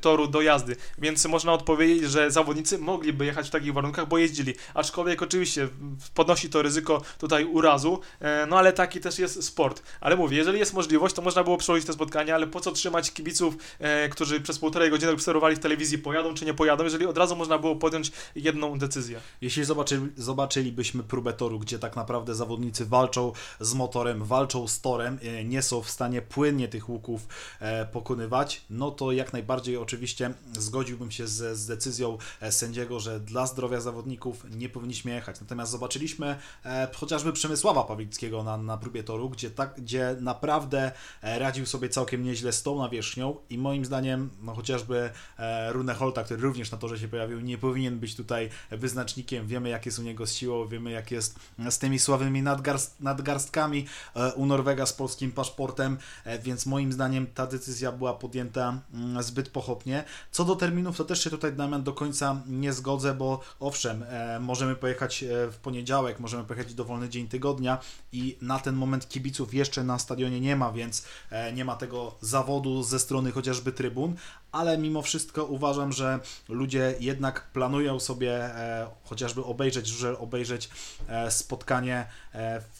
toru 0.00 0.26
do 0.26 0.42
jazdy, 0.42 0.76
więc 0.98 1.26
można 1.26 1.52
odpowiedzieć, 1.52 2.10
że 2.10 2.30
zawodnicy 2.30 2.78
mogliby 2.78 3.26
jechać 3.26 3.48
w 3.48 3.50
takich 3.50 3.72
warunkach, 3.72 4.08
bo 4.08 4.18
jeździli, 4.18 4.54
aczkolwiek 4.74 5.22
oczywiście 5.22 5.68
podnosi 6.14 6.50
to 6.50 6.62
ryzyko 6.62 7.02
tutaj 7.18 7.44
urazu, 7.44 8.00
no 8.48 8.58
ale 8.58 8.72
taki 8.72 9.00
też 9.00 9.18
jest 9.18 9.33
sport. 9.42 9.82
Ale 10.00 10.16
mówię, 10.16 10.36
jeżeli 10.36 10.58
jest 10.58 10.74
możliwość, 10.74 11.14
to 11.14 11.22
można 11.22 11.44
było 11.44 11.56
przełożyć 11.56 11.86
te 11.86 11.92
spotkania, 11.92 12.34
ale 12.34 12.46
po 12.46 12.60
co 12.60 12.72
trzymać 12.72 13.12
kibiców, 13.12 13.56
e, 13.78 14.08
którzy 14.08 14.40
przez 14.40 14.58
półtorej 14.58 14.90
godziny 14.90 15.12
obserwowali 15.12 15.56
w 15.56 15.58
telewizji, 15.58 15.98
pojadą 15.98 16.34
czy 16.34 16.44
nie 16.44 16.54
pojadą, 16.54 16.84
jeżeli 16.84 17.06
od 17.06 17.18
razu 17.18 17.36
można 17.36 17.58
było 17.58 17.76
podjąć 17.76 18.12
jedną 18.34 18.78
decyzję. 18.78 19.20
Jeśli 19.40 19.64
zobaczyli, 19.64 20.12
zobaczylibyśmy 20.16 21.02
próbę 21.02 21.32
toru, 21.32 21.58
gdzie 21.58 21.78
tak 21.78 21.96
naprawdę 21.96 22.34
zawodnicy 22.34 22.86
walczą 22.86 23.32
z 23.60 23.74
motorem, 23.74 24.24
walczą 24.24 24.68
z 24.68 24.80
torem, 24.80 25.18
e, 25.22 25.44
nie 25.44 25.62
są 25.62 25.82
w 25.82 25.90
stanie 25.90 26.22
płynnie 26.22 26.68
tych 26.68 26.88
łuków 26.88 27.26
e, 27.60 27.86
pokonywać, 27.86 28.64
no 28.70 28.90
to 28.90 29.12
jak 29.12 29.32
najbardziej 29.32 29.76
oczywiście 29.76 30.34
zgodziłbym 30.58 31.10
się 31.10 31.26
z, 31.26 31.58
z 31.58 31.66
decyzją 31.66 32.18
e, 32.40 32.52
sędziego, 32.52 33.00
że 33.00 33.20
dla 33.20 33.46
zdrowia 33.46 33.80
zawodników 33.80 34.44
nie 34.50 34.68
powinniśmy 34.68 35.14
jechać. 35.14 35.40
Natomiast 35.40 35.72
zobaczyliśmy 35.72 36.36
e, 36.64 36.88
chociażby 36.96 37.32
Przemysława 37.32 37.84
Pawlickiego 37.84 38.42
na, 38.42 38.56
na 38.56 38.76
próbie 38.76 39.04
toru, 39.04 39.23
gdzie, 39.28 39.50
tak, 39.50 39.74
gdzie 39.76 40.16
naprawdę 40.20 40.92
e, 41.22 41.38
radził 41.38 41.66
sobie 41.66 41.88
całkiem 41.88 42.22
nieźle 42.22 42.52
z 42.52 42.62
tą 42.62 42.78
nawierzchnią 42.78 43.36
i 43.50 43.58
moim 43.58 43.84
zdaniem, 43.84 44.30
no 44.42 44.54
chociażby 44.54 45.10
e, 45.38 45.72
Rune 45.72 45.94
Holta, 45.94 46.24
który 46.24 46.42
również 46.42 46.70
na 46.70 46.78
torze 46.78 46.98
się 46.98 47.08
pojawił, 47.08 47.40
nie 47.40 47.58
powinien 47.58 47.98
być 47.98 48.16
tutaj 48.16 48.48
wyznacznikiem. 48.70 49.46
Wiemy, 49.46 49.68
jak 49.68 49.86
jest 49.86 49.98
u 49.98 50.02
niego 50.02 50.26
z 50.26 50.34
siłą, 50.34 50.68
wiemy, 50.68 50.90
jak 50.90 51.10
jest 51.10 51.38
z 51.70 51.78
tymi 51.78 51.98
sławymi 51.98 52.42
nadgarst, 52.42 53.00
nadgarstkami 53.00 53.86
e, 54.16 54.32
u 54.32 54.46
Norwega 54.46 54.86
z 54.86 54.92
polskim 54.92 55.32
paszportem, 55.32 55.98
więc 56.42 56.66
moim 56.66 56.92
zdaniem 56.92 57.26
ta 57.26 57.46
decyzja 57.46 57.92
była 57.92 58.14
podjęta 58.14 58.80
mm, 58.94 59.22
zbyt 59.22 59.48
pochopnie. 59.48 60.04
Co 60.30 60.44
do 60.44 60.56
terminów, 60.56 60.96
to 60.96 61.04
też 61.04 61.24
się 61.24 61.30
tutaj, 61.30 61.52
Damian, 61.52 61.82
do 61.82 61.92
końca 61.92 62.42
nie 62.46 62.72
zgodzę, 62.72 63.14
bo 63.14 63.40
owszem, 63.60 64.04
możemy 64.40 64.76
pojechać 64.76 65.24
w 65.52 65.56
poniedziałek, 65.62 66.20
możemy 66.20 66.44
pojechać 66.44 66.74
dowolny 66.74 67.08
dzień 67.08 67.28
tygodnia 67.28 67.78
i 68.12 68.36
na 68.40 68.58
ten 68.58 68.74
moment 68.74 69.08
kibiców 69.14 69.54
jeszcze 69.54 69.84
na 69.84 69.98
stadionie 69.98 70.40
nie 70.40 70.56
ma, 70.56 70.72
więc 70.72 71.04
e, 71.30 71.52
nie 71.52 71.64
ma 71.64 71.76
tego 71.76 72.14
zawodu 72.20 72.82
ze 72.82 72.98
strony 72.98 73.32
chociażby 73.32 73.72
trybun, 73.72 74.14
ale 74.52 74.78
mimo 74.78 75.02
wszystko 75.02 75.44
uważam, 75.44 75.92
że 75.92 76.20
ludzie 76.48 76.94
jednak 77.00 77.50
planują 77.52 78.00
sobie 78.00 78.32
e, 78.44 78.86
chociażby 79.04 79.44
obejrzeć, 79.44 79.86
że 79.86 80.18
obejrzeć 80.18 80.68
e, 81.08 81.30
spotkanie 81.30 82.06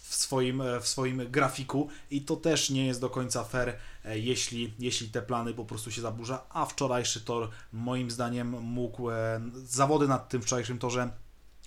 w 0.03 0.14
swoim, 0.14 0.62
w 0.81 0.88
swoim 0.88 1.31
grafiku 1.31 1.88
i 2.11 2.23
to 2.23 2.37
też 2.37 2.71
nie 2.71 2.87
jest 2.87 3.00
do 3.00 3.11
końca 3.11 3.45
fair, 3.45 3.76
jeśli, 4.05 4.75
jeśli 4.79 5.09
te 5.09 5.23
plany 5.23 5.55
po 5.55 5.64
prostu 5.64 5.91
się 5.91 6.03
zaburza, 6.03 6.45
a 6.50 6.67
wczorajszy 6.67 7.21
tor 7.21 7.50
moim 7.73 8.11
zdaniem 8.11 8.49
mógł, 8.62 9.09
zawody 9.64 10.09
nad 10.09 10.29
tym 10.29 10.43
wczorajszym 10.43 10.79
torze 10.79 11.11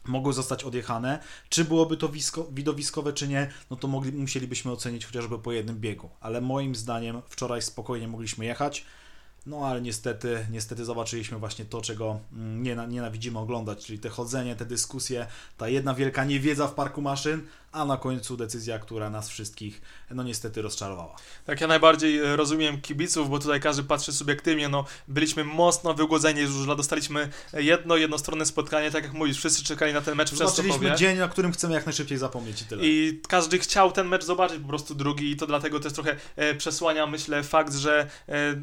mogły 0.06 0.34
zostać 0.34 0.64
odjechane. 0.64 1.20
Czy 1.50 1.66
byłoby 1.66 1.98
to 1.98 2.10
wisko, 2.10 2.48
widowiskowe, 2.52 3.14
czy 3.14 3.28
nie, 3.28 3.52
no 3.70 3.78
to 3.78 3.88
mogli, 3.88 4.12
musielibyśmy 4.12 4.72
ocenić 4.72 5.06
chociażby 5.06 5.40
po 5.40 5.52
jednym 5.52 5.80
biegu. 5.80 6.10
Ale 6.20 6.42
moim 6.42 6.76
zdaniem 6.76 7.22
wczoraj 7.30 7.62
spokojnie 7.62 8.08
mogliśmy 8.08 8.46
jechać. 8.46 8.86
No 9.46 9.68
ale 9.68 9.82
niestety, 9.82 10.48
niestety 10.52 10.86
zobaczyliśmy 10.86 11.38
właśnie 11.38 11.66
to, 11.66 11.82
czego 11.82 12.20
mm, 12.34 12.64
nie, 12.64 12.78
nienawidzimy 12.90 13.40
oglądać, 13.40 13.86
czyli 13.86 14.00
te 14.00 14.10
chodzenie, 14.10 14.56
te 14.56 14.66
dyskusje, 14.66 15.28
ta 15.58 15.70
jedna 15.70 15.94
wielka 15.94 16.26
niewiedza 16.26 16.68
w 16.68 16.74
parku 16.74 17.02
maszyn, 17.02 17.42
a 17.72 17.86
na 17.86 17.98
końcu 17.98 18.38
decyzja, 18.38 18.80
która 18.80 19.10
nas 19.10 19.30
wszystkich, 19.30 19.82
no 20.12 20.24
niestety 20.24 20.62
rozczarowała. 20.62 21.16
Tak, 21.46 21.62
ja 21.62 21.68
najbardziej 21.68 22.20
e, 22.20 22.36
rozumiem 22.36 22.82
kibiców, 22.82 23.30
bo 23.30 23.40
tutaj 23.40 23.60
każdy 23.60 23.84
patrzy 23.84 24.14
subiektywnie, 24.14 24.70
no 24.70 24.86
byliśmy 25.08 25.44
mocno 25.44 25.94
wygłodzeni 25.94 26.42
już, 26.42 26.66
dostaliśmy 26.66 27.30
jedno, 27.54 27.96
jednostronne 27.96 28.46
spotkanie, 28.46 28.92
tak 28.92 29.04
jak 29.04 29.14
mówisz, 29.14 29.38
wszyscy 29.38 29.64
czekali 29.64 29.94
na 29.94 30.02
ten 30.02 30.16
mecz 30.16 30.32
w 30.32 30.38
Zobaczyliśmy 30.38 30.96
dzień, 30.96 31.18
na 31.18 31.28
którym 31.28 31.52
chcemy 31.52 31.74
jak 31.74 31.86
najszybciej 31.86 32.18
zapomnieć 32.18 32.62
i 32.62 32.66
tyle. 32.66 32.84
I 32.86 33.22
każdy 33.28 33.60
chciał 33.60 33.92
ten 33.92 34.08
mecz 34.08 34.24
zobaczyć 34.24 34.60
po 34.60 34.68
prostu 34.68 34.96
drugi 34.96 35.32
i 35.32 35.36
to 35.36 35.48
dlatego 35.48 35.80
też 35.80 35.94
trochę 35.94 36.16
e, 36.36 36.56
przesłania, 36.56 37.08
myślę, 37.08 37.44
fakt, 37.44 37.74
że 37.74 38.08
e, 38.30 38.62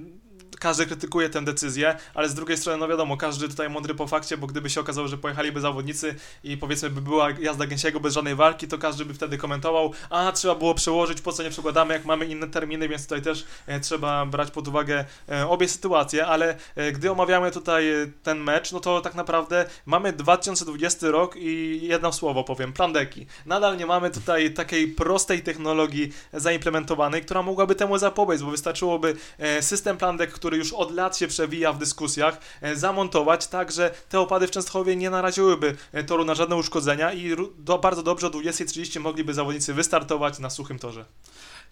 każdy 0.61 0.87
krytykuje 0.87 1.29
tę 1.29 1.45
decyzję, 1.45 1.97
ale 2.15 2.29
z 2.29 2.35
drugiej 2.35 2.57
strony, 2.57 2.79
no 2.79 2.89
wiadomo, 2.89 3.17
każdy 3.17 3.49
tutaj 3.49 3.71
mądry 3.71 3.95
po 3.95 4.07
fakcie, 4.07 4.37
bo 4.37 4.47
gdyby 4.47 4.71
się 4.71 4.81
okazało, 4.81 5.09
że 5.09 5.19
pojechaliby 5.19 5.61
zawodnicy 5.61 6.15
i 6.45 6.57
powiedzmy 6.57 6.91
by 6.91 7.01
była 7.01 7.31
jazda 7.31 7.67
Gęsiego 7.67 8.01
bez 8.01 8.15
żadnej 8.15 8.35
walki, 8.35 8.69
to 8.69 8.79
każdy 8.79 9.05
by 9.05 9.15
wtedy 9.15 9.39
komentował, 9.39 9.93
a 10.11 10.33
trzeba 10.33 10.55
było 10.55 10.75
przełożyć, 10.75 11.21
po 11.21 11.33
co 11.33 11.43
nie 11.43 11.51
przekładamy, 11.51 11.95
jak 11.95 12.05
mamy 12.05 12.27
inne 12.27 12.47
terminy, 12.47 12.89
więc 12.89 13.03
tutaj 13.03 13.23
też 13.23 13.45
e, 13.67 13.81
trzeba 13.81 14.27
brać 14.27 14.51
pod 14.51 14.69
uwagę 14.69 15.05
e, 15.29 15.49
obie 15.49 15.69
sytuacje, 15.69 16.27
ale 16.27 16.57
e, 16.77 16.93
gdy 16.93 17.11
omawiamy 17.11 17.51
tutaj 17.51 17.85
ten 18.23 18.39
mecz, 18.39 18.73
no 18.73 18.81
to 18.81 19.01
tak 19.01 19.15
naprawdę 19.15 19.67
mamy 19.87 20.13
2020 20.13 21.11
rok 21.11 21.37
i 21.37 21.81
jedno 21.83 22.13
słowo 22.13 22.45
powiem, 22.45 22.73
plandeki. 22.73 23.27
Nadal 23.47 23.77
nie 23.77 23.87
mamy 23.87 24.11
tutaj 24.11 24.55
takiej 24.55 24.89
prostej 24.89 25.43
technologii 25.43 26.13
zaimplementowanej, 26.33 27.23
która 27.23 27.43
mogłaby 27.43 27.75
temu 27.75 27.99
zapobiec, 27.99 28.43
bo 28.43 28.51
wystarczyłoby 28.51 29.17
system 29.61 29.97
plandek, 29.97 30.33
który 30.45 30.57
już 30.57 30.73
od 30.73 30.91
lat 30.91 31.19
się 31.19 31.29
przewija 31.29 31.73
w 31.73 31.79
dyskusjach, 31.79 32.39
e, 32.61 32.77
zamontować 32.77 33.47
tak, 33.47 33.73
że 33.73 33.95
te 34.09 34.21
opady 34.21 34.47
w 34.47 34.51
Częstochowie 34.51 34.97
nie 34.97 35.11
naraziłyby 35.11 35.77
e, 35.93 36.05
toru 36.05 36.25
na 36.25 36.35
żadne 36.35 36.57
uszkodzenia 36.57 37.13
i 37.13 37.37
do, 37.59 37.79
bardzo 37.79 38.03
dobrze 38.03 38.27
o 38.27 38.31
20.30 38.31 39.01
mogliby 39.01 39.35
zawodnicy 39.35 39.75
wystartować 39.75 40.39
na 40.39 40.51
suchym 40.51 40.79
torze. 40.79 41.05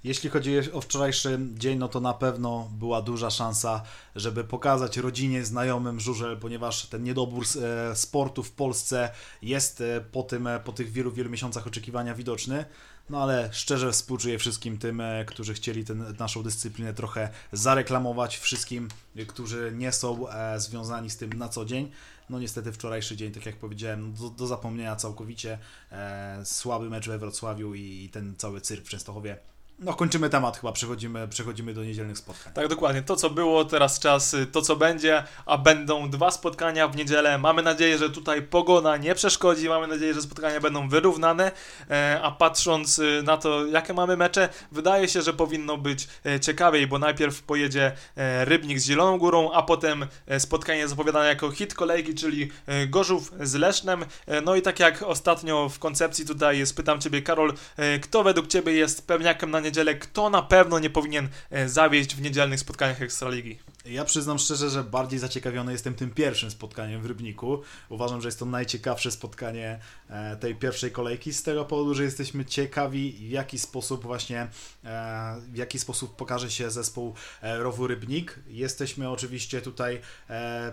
Jeśli 0.05 0.31
chodzi 0.31 0.73
o 0.73 0.81
wczorajszy 0.81 1.39
dzień, 1.55 1.79
no 1.79 1.89
to 1.89 2.01
na 2.01 2.15
pewno 2.15 2.71
była 2.79 3.03
duża 3.03 3.31
szansa, 3.31 3.83
żeby 4.17 4.45
pokazać 4.45 4.97
rodzinie, 4.97 5.45
znajomym 5.45 6.01
żużel, 6.01 6.39
ponieważ 6.39 6.87
ten 6.87 7.03
niedobór 7.03 7.45
e, 7.45 7.97
sportu 7.97 8.43
w 8.43 8.53
Polsce 8.53 9.11
jest 9.43 9.83
po, 10.13 10.23
tym, 10.23 10.49
po 10.65 10.73
tych 10.73 10.93
wielu, 10.93 11.13
wielu 11.13 11.31
miesiącach 11.31 11.67
oczekiwania 11.67 12.15
widoczny. 12.15 12.65
No 13.11 13.23
ale 13.23 13.49
szczerze 13.53 13.93
współczuję 13.93 14.39
wszystkim 14.39 14.79
tym, 14.79 15.01
e, 15.01 15.25
którzy 15.25 15.55
chcieli 15.55 15.85
ten, 15.85 16.17
naszą 16.19 16.43
dyscyplinę 16.43 16.95
trochę 16.95 17.29
zareklamować, 17.53 18.39
wszystkim, 18.39 18.89
e, 19.17 19.27
którzy 19.27 19.73
nie 19.77 19.93
są 19.93 20.29
e, 20.29 20.61
związani 20.61 21.11
z 21.11 21.17
tym 21.17 21.33
na 21.33 21.49
co 21.49 21.65
dzień. 21.65 21.91
No 22.31 22.41
niestety 22.41 22.73
wczorajszy 22.73 23.17
dzień, 23.17 23.33
tak 23.33 23.47
jak 23.47 23.57
powiedziałem, 23.57 24.15
do, 24.15 24.31
do 24.31 24.47
zapomnienia 24.47 24.97
całkowicie. 24.97 25.59
E, 25.93 26.41
słaby 26.45 26.91
mecz 26.91 27.09
we 27.09 27.19
Wrocławiu 27.19 27.75
i, 27.75 28.05
i 28.05 28.11
ten 28.11 28.35
cały 28.37 28.61
cyrk 28.61 28.87
w 28.87 28.89
Częstochowie 28.89 29.52
no, 29.83 29.95
kończymy 29.95 30.31
temat, 30.31 30.57
chyba 30.57 30.73
przechodzimy, 30.73 31.29
przechodzimy 31.29 31.75
do 31.75 31.85
niedzielnych 31.85 32.19
spotkań. 32.19 32.53
Tak, 32.53 32.69
dokładnie. 32.69 33.03
To, 33.03 33.17
co 33.17 33.31
było, 33.31 33.65
teraz 33.65 33.99
czas, 33.99 34.37
to, 34.53 34.63
co 34.63 34.77
będzie, 34.77 35.25
a 35.47 35.59
będą 35.59 36.11
dwa 36.11 36.31
spotkania 36.31 36.89
w 36.89 36.97
niedzielę. 36.97 37.39
Mamy 37.39 37.63
nadzieję, 37.63 37.99
że 37.99 38.11
tutaj 38.11 38.43
pogoda 38.43 38.97
nie 38.97 39.15
przeszkodzi, 39.15 39.69
mamy 39.69 39.87
nadzieję, 39.87 40.15
że 40.15 40.23
spotkania 40.23 40.61
będą 40.61 40.89
wyrównane, 40.89 41.53
e, 41.91 42.21
a 42.23 42.31
patrząc 42.31 42.99
y, 42.99 43.23
na 43.25 43.37
to, 43.37 43.67
jakie 43.67 43.95
mamy 43.95 44.17
mecze, 44.17 44.49
wydaje 44.73 45.09
się, 45.09 45.23
że 45.23 45.33
powinno 45.33 45.79
być 45.79 46.09
e, 46.27 46.41
ciekawiej, 46.41 46.87
bo 46.87 46.99
najpierw 46.99 47.43
pojedzie 47.43 47.93
e, 48.17 48.45
Rybnik 48.45 48.81
z 48.81 48.87
Zieloną 48.87 49.19
Górą, 49.19 49.53
a 49.53 49.63
potem 49.63 50.07
spotkanie 50.39 50.89
zapowiadane 50.89 51.29
jako 51.29 51.51
hit 51.51 51.75
kolejki, 51.75 52.15
czyli 52.15 52.51
Gorzów 52.89 53.33
z 53.41 53.55
Lesznem. 53.55 54.05
No 54.45 54.57
i 54.57 54.63
tak 54.63 54.81
jak 54.81 55.03
ostatnio 55.03 55.69
w 55.69 55.79
koncepcji 55.79 56.27
tutaj 56.27 56.67
spytam 56.67 57.01
Ciebie, 57.01 57.23
Karol, 57.23 57.55
kto 58.03 58.23
według 58.23 58.47
Ciebie 58.47 58.73
jest 58.73 59.07
pewniakiem 59.07 59.51
na 59.51 59.61
niedzielę, 59.61 59.72
kto 59.95 60.31
na 60.31 60.43
pewno 60.43 60.79
nie 60.79 60.91
powinien 60.91 61.29
e, 61.51 61.69
zawieść 61.69 62.15
w 62.17 62.23
niedzielnych 62.23 62.61
spotkaniach 62.61 63.03
Ekstraligi. 63.03 63.59
Ja 63.85 64.05
przyznam 64.05 64.39
szczerze, 64.39 64.71
że 64.71 64.85
bardziej 64.85 65.19
zaciekawiony 65.19 65.73
jestem 65.73 65.95
tym 65.95 66.11
pierwszym 66.11 66.51
spotkaniem 66.51 67.03
w 67.03 67.07
Rybniku. 67.07 67.63
Uważam, 67.89 68.21
że 68.21 68.29
jest 68.29 68.39
to 68.39 68.47
najciekawsze 68.47 69.11
spotkanie 69.11 69.79
e, 70.09 70.37
tej 70.37 70.55
pierwszej 70.55 70.91
kolejki 70.91 71.33
z 71.33 71.43
tego 71.43 71.65
powodu, 71.65 71.95
że 71.95 72.05
jesteśmy 72.05 72.45
ciekawi 72.45 73.13
w 73.13 73.31
jaki 73.31 73.59
sposób 73.59 74.03
właśnie 74.03 74.49
e, 74.85 75.37
w 75.53 75.57
jaki 75.57 75.79
sposób 75.79 76.17
pokaże 76.17 76.51
się 76.51 76.71
zespół 76.71 77.15
e, 77.43 77.59
Rowu 77.59 77.87
Rybnik. 77.87 78.41
Jesteśmy 78.47 79.11
oczywiście 79.11 79.63
tutaj 79.63 80.01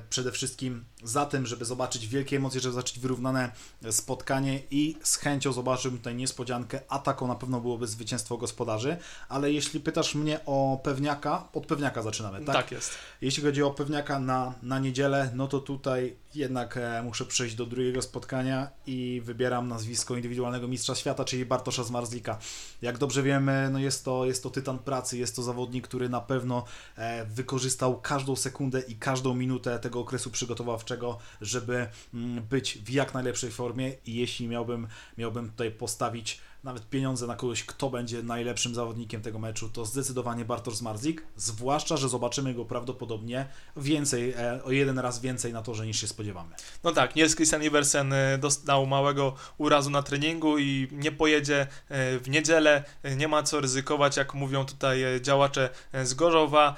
przede 0.10 0.32
wszystkim 0.32 0.86
za 1.04 1.25
tym, 1.25 1.46
żeby 1.46 1.66
zobaczyć 1.66 2.08
wielkie 2.08 2.38
emocje, 2.38 2.62
żeby 2.62 2.74
zobaczyć 2.74 3.00
wyrównane 3.00 3.51
spotkanie 3.92 4.62
i 4.72 4.96
z 5.04 5.16
chęcią 5.16 5.54
zobaczymy 5.54 5.98
tutaj 5.98 6.16
niespodziankę, 6.16 6.80
a 6.89 7.00
taką 7.00 7.28
na 7.28 7.36
pewno 7.36 7.62
byłoby 7.62 7.88
zwycięstwo 7.88 8.38
gospodarzy, 8.38 8.98
ale 9.30 9.51
jeśli 9.51 9.80
pytasz 9.80 10.16
mnie 10.16 10.39
o 10.46 10.80
pewniaka, 10.84 11.48
od 11.54 11.66
pewniaka 11.66 12.01
zaczynamy, 12.01 12.46
tak? 12.46 12.56
Tak 12.56 12.72
jest. 12.72 12.99
Jeśli 13.22 13.44
chodzi 13.44 13.63
o 13.63 13.72
pewniaka 13.72 14.20
na, 14.20 14.53
na 14.63 14.79
niedzielę, 14.79 15.32
no 15.36 15.48
to 15.48 15.60
tutaj 15.60 16.15
jednak 16.36 16.77
e, 16.77 17.03
muszę 17.03 17.25
przejść 17.25 17.56
do 17.56 17.65
drugiego 17.65 18.01
spotkania 18.01 18.70
i 18.88 19.22
wybieram 19.25 19.68
nazwisko 19.68 20.15
indywidualnego 20.15 20.68
mistrza 20.68 20.96
świata, 20.96 21.25
czyli 21.25 21.46
Bartosza 21.46 21.84
Zmarzlika. 21.84 22.39
Jak 22.82 22.98
dobrze 22.98 23.24
wiemy, 23.24 23.70
no 23.72 23.79
jest, 23.79 24.06
to, 24.06 24.25
jest 24.25 24.44
to 24.44 24.50
tytan 24.50 24.79
pracy, 24.79 25.18
jest 25.18 25.36
to 25.36 25.44
zawodnik, 25.44 25.88
który 25.88 26.10
na 26.10 26.22
pewno 26.22 26.63
e, 26.96 27.25
wykorzystał 27.25 28.01
każdą 28.01 28.36
sekundę 28.36 28.82
i 28.82 28.96
każdą 28.96 29.36
minutę 29.36 29.79
tego 29.79 30.00
okresu 30.00 30.32
przygotowawczego, 30.32 31.18
żeby 31.41 31.88
mm, 32.13 32.44
być 32.44 32.77
w 32.77 32.89
jak 32.89 33.13
najlepszej 33.13 33.51
formie 33.51 33.94
i 34.06 34.15
jeśli 34.15 34.48
miałbym, 34.48 34.88
miałbym 35.18 35.50
tutaj 35.50 35.72
postawić 35.72 36.41
nawet 36.63 36.89
pieniądze 36.89 37.28
na 37.28 37.36
kogoś, 37.36 37.63
kto 37.63 37.89
będzie 37.89 38.24
najlepszym 38.24 38.75
zawodnikiem 38.75 39.22
tego 39.22 39.39
meczu, 39.39 39.70
to 39.70 39.86
zdecydowanie 39.86 40.46
Bartosz 40.46 40.75
Zmarzik, 40.75 41.24
zwłaszcza, 41.36 41.98
że 41.98 42.10
zobaczymy 42.10 42.54
go 42.54 42.66
prawdopodobnie 42.66 43.46
więcej, 43.78 44.32
e, 44.32 44.63
o 44.63 44.72
jeden 44.72 45.00
raz 45.00 45.20
więcej 45.20 45.54
na 45.54 45.62
torze 45.62 45.86
niż 45.86 46.01
się 46.01 46.08
spodziewamy. 46.08 46.56
No 46.84 46.92
tak, 46.92 47.16
Niels 47.16 47.36
Christian 47.36 47.63
Iversen 47.63 48.13
e, 48.13 48.38
dostał 48.38 48.88
małego 48.88 49.36
urazu 49.58 49.89
na 49.89 50.04
treningu 50.04 50.58
i 50.58 50.88
nie 50.92 51.12
pojedzie 51.12 51.68
e, 51.89 52.20
w 52.20 52.30
niedzielę, 52.30 52.84
nie 53.18 53.28
ma 53.28 53.44
co 53.44 53.62
ryzykować, 53.62 54.18
jak 54.18 54.34
mówią 54.34 54.66
tutaj 54.66 55.22
działacze 55.22 55.70
z 56.04 56.13
Gorzowa. 56.13 56.75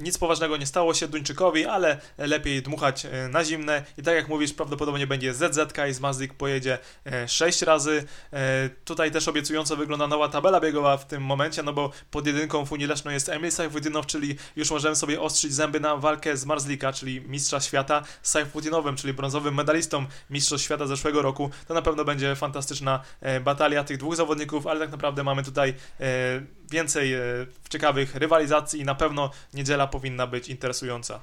Nic 0.00 0.18
poważnego 0.18 0.56
nie 0.56 0.66
stało 0.66 0.94
się 0.94 1.08
Duńczykowi, 1.08 1.66
ale 1.66 2.00
lepiej 2.18 2.62
dmuchać 2.62 3.06
na 3.30 3.44
zimne 3.44 3.84
i 3.98 4.02
tak 4.02 4.14
jak 4.14 4.28
mówisz, 4.28 4.52
prawdopodobnie 4.52 5.06
będzie 5.06 5.34
ZZK 5.34 5.78
i 5.90 5.94
Zmarzik 5.94 6.34
pojedzie 6.34 6.78
6 7.26 7.62
razy 7.62 8.04
Tutaj 8.88 9.10
też 9.10 9.28
obiecująco 9.28 9.76
wygląda 9.76 10.06
nowa 10.06 10.28
tabela 10.28 10.60
biegowa 10.60 10.96
w 10.96 11.06
tym 11.06 11.22
momencie, 11.22 11.62
no 11.62 11.72
bo 11.72 11.90
pod 12.10 12.26
jedynką 12.26 12.66
w 12.66 12.72
Unii 12.72 12.86
Leszno 12.86 13.10
jest 13.10 13.28
Emil 13.28 13.52
Sajfudynow, 13.52 14.06
czyli 14.06 14.36
już 14.56 14.70
możemy 14.70 14.96
sobie 14.96 15.20
ostrzyć 15.20 15.52
zęby 15.52 15.80
na 15.80 15.96
walkę 15.96 16.36
z 16.36 16.44
Marzlika, 16.44 16.92
czyli 16.92 17.20
mistrza 17.20 17.60
świata, 17.60 18.02
z 18.22 18.30
Sajfudinowem, 18.30 18.96
czyli 18.96 19.12
brązowym 19.14 19.54
medalistą 19.54 20.06
mistrzostw 20.30 20.64
świata 20.64 20.86
zeszłego 20.86 21.22
roku. 21.22 21.50
To 21.66 21.74
na 21.74 21.82
pewno 21.82 22.04
będzie 22.04 22.36
fantastyczna 22.36 23.02
e, 23.20 23.40
batalia 23.40 23.84
tych 23.84 23.98
dwóch 23.98 24.16
zawodników, 24.16 24.66
ale 24.66 24.80
tak 24.80 24.90
naprawdę 24.90 25.24
mamy 25.24 25.42
tutaj 25.42 25.74
e, 26.00 26.04
więcej 26.70 27.14
e, 27.14 27.20
ciekawych 27.70 28.14
rywalizacji 28.14 28.80
i 28.80 28.84
na 28.84 28.94
pewno 28.94 29.30
niedziela 29.54 29.86
powinna 29.86 30.26
być 30.26 30.48
interesująca. 30.48 31.20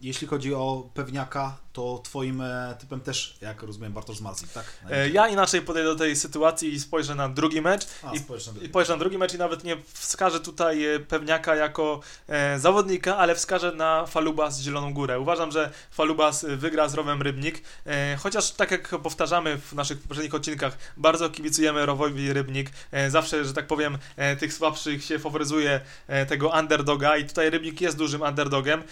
Jeśli 0.00 0.26
chodzi 0.26 0.54
o 0.54 0.90
pewniaka, 0.94 1.56
to 1.78 2.00
twoim 2.04 2.40
e, 2.40 2.76
typem 2.80 3.00
też, 3.00 3.36
jak 3.40 3.62
rozumiem, 3.62 3.92
Bartosz 3.92 4.16
Zmarzik, 4.16 4.52
tak? 4.52 4.64
E, 4.90 5.08
ja 5.08 5.28
inaczej 5.28 5.62
podejdę 5.62 5.88
do 5.88 5.96
tej 5.96 6.16
sytuacji 6.16 6.72
i 6.72 6.80
spojrzę 6.80 7.14
na 7.14 7.28
drugi 7.28 7.60
mecz. 7.60 7.86
A, 8.02 8.14
i, 8.14 8.20
na 8.20 8.52
drugi. 8.52 8.66
I 8.66 8.68
spojrzę 8.68 8.92
na 8.92 8.98
drugi 8.98 9.18
mecz 9.18 9.34
i 9.34 9.38
nawet 9.38 9.64
nie 9.64 9.76
wskażę 9.92 10.40
tutaj 10.40 10.84
e, 10.84 11.00
pewniaka 11.00 11.54
jako 11.54 12.00
e, 12.28 12.58
zawodnika, 12.58 13.16
ale 13.16 13.34
wskażę 13.34 13.72
na 13.72 14.06
Falubas 14.06 14.56
z 14.56 14.62
Zieloną 14.62 14.94
Górę. 14.94 15.20
Uważam, 15.20 15.52
że 15.52 15.70
Falubas 15.90 16.44
wygra 16.44 16.88
z 16.88 16.94
Rowem 16.94 17.22
Rybnik, 17.22 17.62
e, 17.86 18.16
chociaż 18.16 18.50
tak 18.50 18.70
jak 18.70 18.88
powtarzamy 18.88 19.58
w 19.58 19.72
naszych 19.72 19.98
poprzednich 20.02 20.34
odcinkach, 20.34 20.78
bardzo 20.96 21.30
kibicujemy 21.30 21.86
Rowowi 21.86 22.32
Rybnik. 22.32 22.70
E, 22.92 23.10
zawsze, 23.10 23.44
że 23.44 23.52
tak 23.52 23.66
powiem, 23.66 23.98
tych 24.40 24.52
słabszych 24.52 25.04
się 25.04 25.18
faworyzuje 25.18 25.80
tego 26.28 26.52
underdoga 26.60 27.16
i 27.16 27.24
tutaj 27.24 27.50
Rybnik 27.50 27.80
jest 27.80 27.96
dużym 27.96 28.22
underdogiem, 28.22 28.82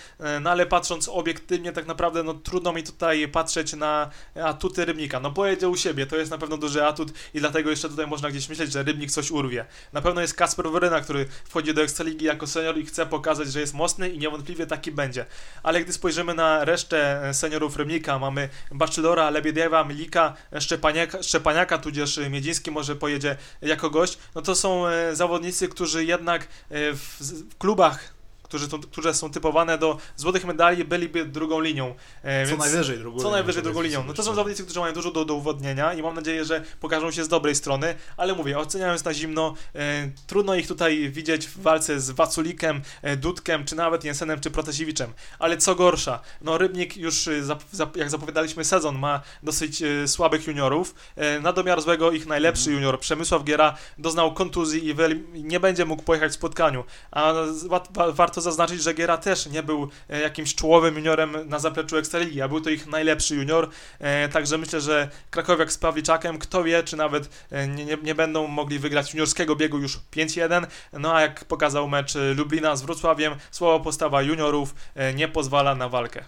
no 0.40 0.50
ale 0.50 0.66
patrząc 0.66 1.09
obiektywnie 1.09 1.73
tak 1.73 1.87
naprawdę 1.87 2.23
no 2.23 2.35
trudno 2.35 2.73
mi 2.76 2.83
tutaj 2.83 3.28
patrzeć 3.28 3.73
na 3.73 4.11
atuty 4.45 4.85
Rybnika. 4.85 5.21
No 5.21 5.30
pojedzie 5.30 5.68
u 5.68 5.76
siebie, 5.76 6.06
to 6.06 6.16
jest 6.16 6.30
na 6.30 6.38
pewno 6.38 6.56
duży 6.56 6.85
atut 6.85 7.12
i 7.35 7.40
dlatego 7.40 7.71
jeszcze 7.71 7.88
tutaj 7.88 8.06
można 8.06 8.30
gdzieś 8.30 8.49
myśleć, 8.49 8.73
że 8.73 8.83
Rybnik 8.83 9.11
coś 9.11 9.30
urwie. 9.30 9.64
Na 9.92 10.02
pewno 10.02 10.21
jest 10.21 10.35
Kasper 10.35 10.71
Weryna, 10.71 11.00
który 11.00 11.26
wchodzi 11.45 11.75
do 11.75 11.83
Ekstraligi 11.83 12.25
jako 12.25 12.47
senior 12.47 12.78
i 12.78 12.87
chce 12.87 13.06
pokazać, 13.06 13.52
że 13.52 13.61
jest 13.61 13.75
mocny 13.75 14.09
i 14.09 14.18
niewątpliwie 14.18 14.66
taki 14.66 14.92
będzie. 14.92 15.26
Ale 15.62 15.85
gdy 15.85 15.92
spojrzymy 15.92 16.35
na 16.35 16.64
resztę 16.64 17.30
seniorów 17.35 17.76
Rybnika, 17.76 18.18
mamy 18.18 18.49
Bachelora, 18.73 19.30
Lebiediewa, 19.30 19.85
Milika, 19.85 20.35
Szczepaniaka, 20.61 21.23
Szczepaniaka, 21.23 21.78
tudzież 21.78 22.21
Miedziński 22.30 22.71
może 22.71 22.97
pojedzie 22.97 23.37
jako 23.62 23.90
gość, 23.90 24.18
no 24.35 24.42
to 24.42 24.54
są 24.54 24.87
e, 24.87 25.16
zawodnicy, 25.16 25.68
którzy 25.68 26.04
jednak 26.04 26.42
e, 26.42 26.47
w 26.92 27.56
klubach 27.59 28.15
którzy, 28.47 28.67
które 28.93 29.15
są 29.15 29.31
typowane 29.31 29.79
do 29.79 29.99
złotych 30.17 30.45
medali, 30.45 30.85
byliby 30.85 31.25
drugą 31.25 31.61
linią. 31.61 31.95
E, 32.23 32.45
co 32.45 32.50
więc, 32.50 32.61
najwyżej 32.61 32.99
drugą 32.99 33.19
Co 33.19 33.23
linią, 33.23 33.33
najwyżej 33.33 33.62
drugą 33.62 33.83
linią. 33.83 34.05
No 34.05 34.12
to 34.12 34.23
są 34.23 34.35
zawodnicy, 34.35 34.65
którzy 34.65 34.81
mają 34.81 34.95
dużo 34.95 35.11
do, 35.11 35.25
do 35.25 35.35
udowodnienia 35.35 35.95
i 35.95 36.03
mam 36.03 36.15
nadzieję, 36.15 36.45
że 36.45 36.65
pokażą 36.81 37.11
się 37.11 37.25
z 37.25 37.29
dobrej 37.29 37.55
strony, 37.55 37.95
ale 38.17 38.35
mówię, 38.35 38.59
oceniając 38.59 39.05
na 39.05 39.15
zimno, 39.15 39.55
e, 39.75 40.11
trudno 40.26 40.55
ich 40.55 40.69
tutaj 40.69 41.11
widzieć 41.11 41.47
w 41.47 41.62
walce 41.62 42.00
z 42.00 42.11
Waculikiem, 42.11 42.83
e, 43.03 43.17
Dudkiem, 43.17 43.65
czy 43.65 43.76
nawet 43.76 44.05
Jensenem, 44.05 44.41
czy 44.41 44.50
Protasiewiczem. 44.50 45.12
Ale 45.38 45.57
co 45.57 45.75
gorsza, 45.75 46.21
no 46.41 46.59
Rybnik 46.59 46.97
już, 46.97 47.29
e, 47.29 47.45
zap, 47.45 47.62
zap, 47.73 47.97
jak 47.97 48.11
zapowiadaliśmy 48.11 48.65
sezon, 48.65 48.99
ma 48.99 49.23
dosyć 49.43 49.83
e, 49.83 50.09
słabych 50.09 50.47
juniorów. 50.47 50.95
E, 51.17 51.41
na 51.41 51.53
domiar 51.53 51.83
złego 51.83 52.12
ich 52.12 52.26
najlepszy 52.26 52.71
mm. 52.71 52.75
junior, 52.75 53.00
Przemysław 53.00 53.45
Giera, 53.45 53.76
doznał 53.99 54.35
kontuzji 54.35 54.88
i 54.88 54.95
nie 55.43 55.61
będzie 55.61 55.85
mógł 55.85 56.03
pojechać 56.03 56.33
w 56.33 56.35
spotkaniu. 56.35 56.85
A 57.11 57.33
wa 57.69 57.83
warto 58.12 58.41
zaznaczyć, 58.47 58.83
że 58.83 58.95
Giera 58.95 59.19
też 59.19 59.47
nie 59.47 59.62
był 59.62 59.88
e, 60.09 60.21
jakimś 60.21 60.55
czołowym 60.55 60.95
juniorem 60.95 61.49
na 61.49 61.59
zapleczu 61.59 61.97
Ekstraligi, 61.97 62.43
a 62.43 62.49
był 62.49 62.61
to 62.61 62.71
ich 62.71 62.87
najlepszy 62.87 63.37
junior. 63.37 63.71
E, 63.99 64.29
także 64.29 64.59
myślę, 64.59 64.81
że 64.81 65.11
Krakowiak 65.31 65.73
z 65.73 65.79
Pawliczakiem, 65.79 66.38
kto 66.38 66.65
wie, 66.65 66.83
czy 66.83 66.97
nawet 66.97 67.29
e, 67.50 67.69
nie, 67.69 67.85
nie, 67.85 67.97
nie 68.03 68.15
będą 68.15 68.47
mogli 68.47 68.79
wygrać 68.79 69.12
juniorskiego 69.12 69.57
biegu 69.57 69.79
już 69.79 70.00
5-1. 70.12 70.67
No 70.93 71.15
a 71.15 71.21
jak 71.21 71.45
pokazał 71.45 71.88
mecz 71.88 72.15
Lublina 72.37 72.76
z 72.76 72.83
Wrocławiem, 72.83 73.35
słaba 73.50 73.85
postawa 73.85 74.23
juniorów 74.23 74.75
nie 75.15 75.29
pozwala 75.29 75.75
na 75.75 75.88
walkę. 75.88 76.25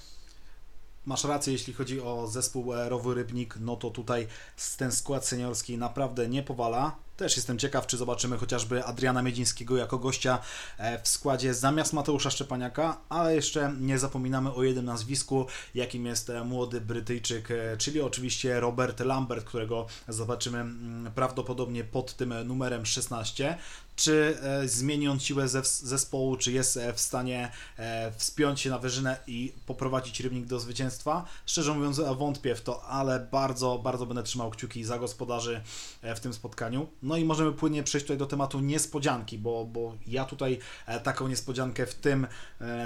Masz 1.06 1.24
rację, 1.24 1.52
jeśli 1.52 1.72
chodzi 1.72 2.00
o 2.00 2.26
zespół 2.26 2.72
Rowy 2.88 3.14
Rybnik, 3.14 3.54
no 3.60 3.76
to 3.76 3.90
tutaj 3.90 4.26
ten 4.78 4.92
skład 4.92 5.26
seniorski 5.26 5.78
naprawdę 5.78 6.28
nie 6.28 6.42
powala. 6.42 6.96
Też 7.18 7.36
jestem 7.36 7.58
ciekaw, 7.58 7.86
czy 7.86 7.96
zobaczymy 7.96 8.38
chociażby 8.38 8.84
Adriana 8.84 9.22
Miedzińskiego 9.22 9.76
jako 9.76 9.98
gościa 9.98 10.38
e, 10.78 11.02
w 11.02 11.08
składzie 11.08 11.54
zamiast 11.54 11.92
Mateusza 11.92 12.30
Szczepaniaka, 12.30 13.00
ale 13.08 13.34
jeszcze 13.34 13.74
nie 13.80 13.98
zapominamy 13.98 14.52
o 14.52 14.62
jednym 14.62 14.84
nazwisku, 14.84 15.46
jakim 15.74 16.06
jest 16.06 16.30
e, 16.30 16.44
młody 16.44 16.80
Brytyjczyk, 16.80 17.50
e, 17.50 17.76
czyli 17.76 18.00
oczywiście 18.00 18.60
Robert 18.60 19.00
Lambert, 19.00 19.44
którego 19.44 19.86
zobaczymy 20.08 20.60
mm, 20.60 21.12
prawdopodobnie 21.12 21.84
pod 21.84 22.16
tym 22.16 22.34
numerem 22.44 22.86
16 22.86 23.58
czy 23.98 24.38
e, 24.42 24.68
zmieni 24.68 25.08
on 25.08 25.20
siłę 25.20 25.48
zespołu, 25.64 26.36
czy 26.36 26.52
jest 26.52 26.76
e, 26.76 26.92
w 26.92 27.00
stanie 27.00 27.50
e, 27.78 28.12
wspiąć 28.16 28.60
się 28.60 28.70
na 28.70 28.78
wyżynę 28.78 29.16
i 29.26 29.52
poprowadzić 29.66 30.20
Rybnik 30.20 30.46
do 30.46 30.60
zwycięstwa. 30.60 31.24
Szczerze 31.46 31.74
mówiąc 31.74 32.00
wątpię 32.00 32.54
w 32.54 32.60
to, 32.60 32.82
ale 32.82 33.20
bardzo, 33.20 33.78
bardzo 33.78 34.06
będę 34.06 34.22
trzymał 34.22 34.50
kciuki 34.50 34.84
za 34.84 34.98
gospodarzy 34.98 35.60
w 36.02 36.20
tym 36.20 36.34
spotkaniu. 36.34 36.88
No 37.02 37.16
i 37.16 37.24
możemy 37.24 37.52
płynnie 37.52 37.82
przejść 37.82 38.06
tutaj 38.06 38.18
do 38.18 38.26
tematu 38.26 38.60
niespodzianki, 38.60 39.38
bo, 39.38 39.64
bo 39.64 39.94
ja 40.06 40.24
tutaj 40.24 40.58
taką 41.02 41.28
niespodziankę 41.28 41.86
w 41.86 41.94
tym 41.94 42.26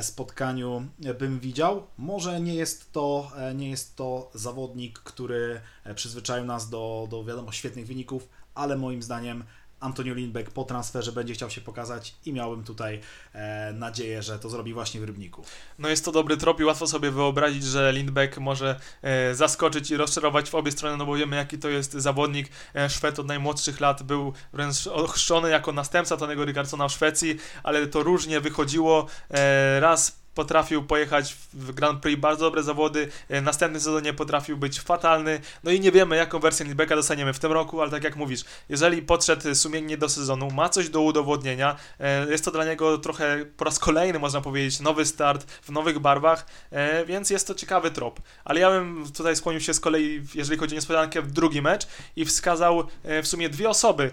spotkaniu 0.00 0.86
bym 1.18 1.40
widział. 1.40 1.86
Może 1.98 2.40
nie 2.40 2.54
jest 2.54 2.92
to, 2.92 3.32
nie 3.54 3.70
jest 3.70 3.96
to 3.96 4.30
zawodnik, 4.34 4.98
który 4.98 5.60
przyzwyczaił 5.94 6.44
nas 6.44 6.70
do, 6.70 7.06
do 7.10 7.24
wiadomo, 7.24 7.52
świetnych 7.52 7.86
wyników, 7.86 8.28
ale 8.54 8.76
moim 8.76 9.02
zdaniem 9.02 9.44
Antonio 9.82 10.14
Lindbeck 10.14 10.50
po 10.50 10.64
transferze 10.64 11.12
będzie 11.12 11.34
chciał 11.34 11.50
się 11.50 11.60
pokazać 11.60 12.14
i 12.24 12.32
miałbym 12.32 12.64
tutaj 12.64 13.00
e, 13.32 13.72
nadzieję, 13.72 14.22
że 14.22 14.38
to 14.38 14.50
zrobi 14.50 14.74
właśnie 14.74 15.00
w 15.00 15.04
Rybniku. 15.04 15.44
No 15.78 15.88
jest 15.88 16.04
to 16.04 16.12
dobry 16.12 16.36
trop 16.36 16.60
i 16.60 16.64
łatwo 16.64 16.86
sobie 16.86 17.10
wyobrazić, 17.10 17.64
że 17.64 17.92
Lindbeck 17.92 18.38
może 18.38 18.80
e, 19.02 19.34
zaskoczyć 19.34 19.90
i 19.90 19.96
rozczarować 19.96 20.50
w 20.50 20.54
obie 20.54 20.72
strony, 20.72 20.96
no 20.96 21.06
bo 21.06 21.14
wiemy 21.14 21.36
jaki 21.36 21.58
to 21.58 21.68
jest 21.68 21.92
zawodnik. 21.92 22.48
E, 22.74 22.90
Szwed 22.90 23.18
od 23.18 23.26
najmłodszych 23.26 23.80
lat 23.80 24.02
był 24.02 24.32
wręcz 24.52 24.86
ochrzczony 24.86 25.50
jako 25.50 25.72
następca 25.72 26.16
Tonego 26.16 26.44
Rygardsona 26.44 26.88
w 26.88 26.92
Szwecji, 26.92 27.36
ale 27.62 27.86
to 27.86 28.02
różnie 28.02 28.40
wychodziło. 28.40 29.06
E, 29.30 29.80
raz 29.80 30.21
potrafił 30.34 30.82
pojechać 30.82 31.36
w 31.52 31.72
Grand 31.72 32.02
Prix. 32.02 32.20
Bardzo 32.20 32.44
dobre 32.44 32.62
zawody, 32.62 33.08
e, 33.28 33.40
następny 33.40 33.80
sezonie 33.80 34.12
potrafił 34.12 34.56
być 34.56 34.80
fatalny, 34.80 35.40
no 35.64 35.70
i 35.70 35.80
nie 35.80 35.92
wiemy 35.92 36.16
jaką 36.16 36.38
wersję 36.38 36.66
Lindbecka 36.66 36.96
dostaniemy 36.96 37.32
w 37.32 37.38
tym 37.38 37.52
roku, 37.52 37.80
ale 37.80 37.90
tak 37.90 38.04
jak 38.04 38.16
mówisz, 38.16 38.44
jeżeli 38.68 39.02
podszedł 39.02 39.54
sumiennie 39.54 39.98
do 39.98 40.08
sezonu, 40.08 40.50
ma 40.50 40.68
coś 40.68 40.88
do 40.88 41.00
udowodnienia, 41.00 41.76
e, 42.00 42.30
jest 42.30 42.44
to 42.44 42.50
dla 42.50 42.64
niego 42.64 42.98
trochę 42.98 43.44
po 43.56 43.64
raz 43.64 43.78
kolejny 43.78 44.18
można 44.18 44.40
powiedzieć 44.40 44.80
nowy 44.80 45.06
start 45.06 45.50
w 45.50 45.70
nowych 45.70 45.98
barwach, 45.98 46.46
e, 46.70 47.04
więc 47.04 47.30
jest 47.30 47.46
to 47.46 47.54
ciekawy 47.54 47.90
trop, 47.90 48.20
ale 48.44 48.60
ja 48.60 48.70
bym 48.70 49.12
tutaj 49.12 49.36
skłonił 49.36 49.60
się 49.60 49.74
z 49.74 49.80
kolei, 49.80 50.22
jeżeli 50.34 50.58
chodzi 50.60 50.74
o 50.74 50.76
niespodziankę, 50.76 51.22
w 51.22 51.32
drugi 51.32 51.62
mecz 51.62 51.86
i 52.16 52.24
wskazał 52.24 52.84
w 53.04 53.26
sumie 53.26 53.48
dwie 53.48 53.68
osoby, 53.68 54.10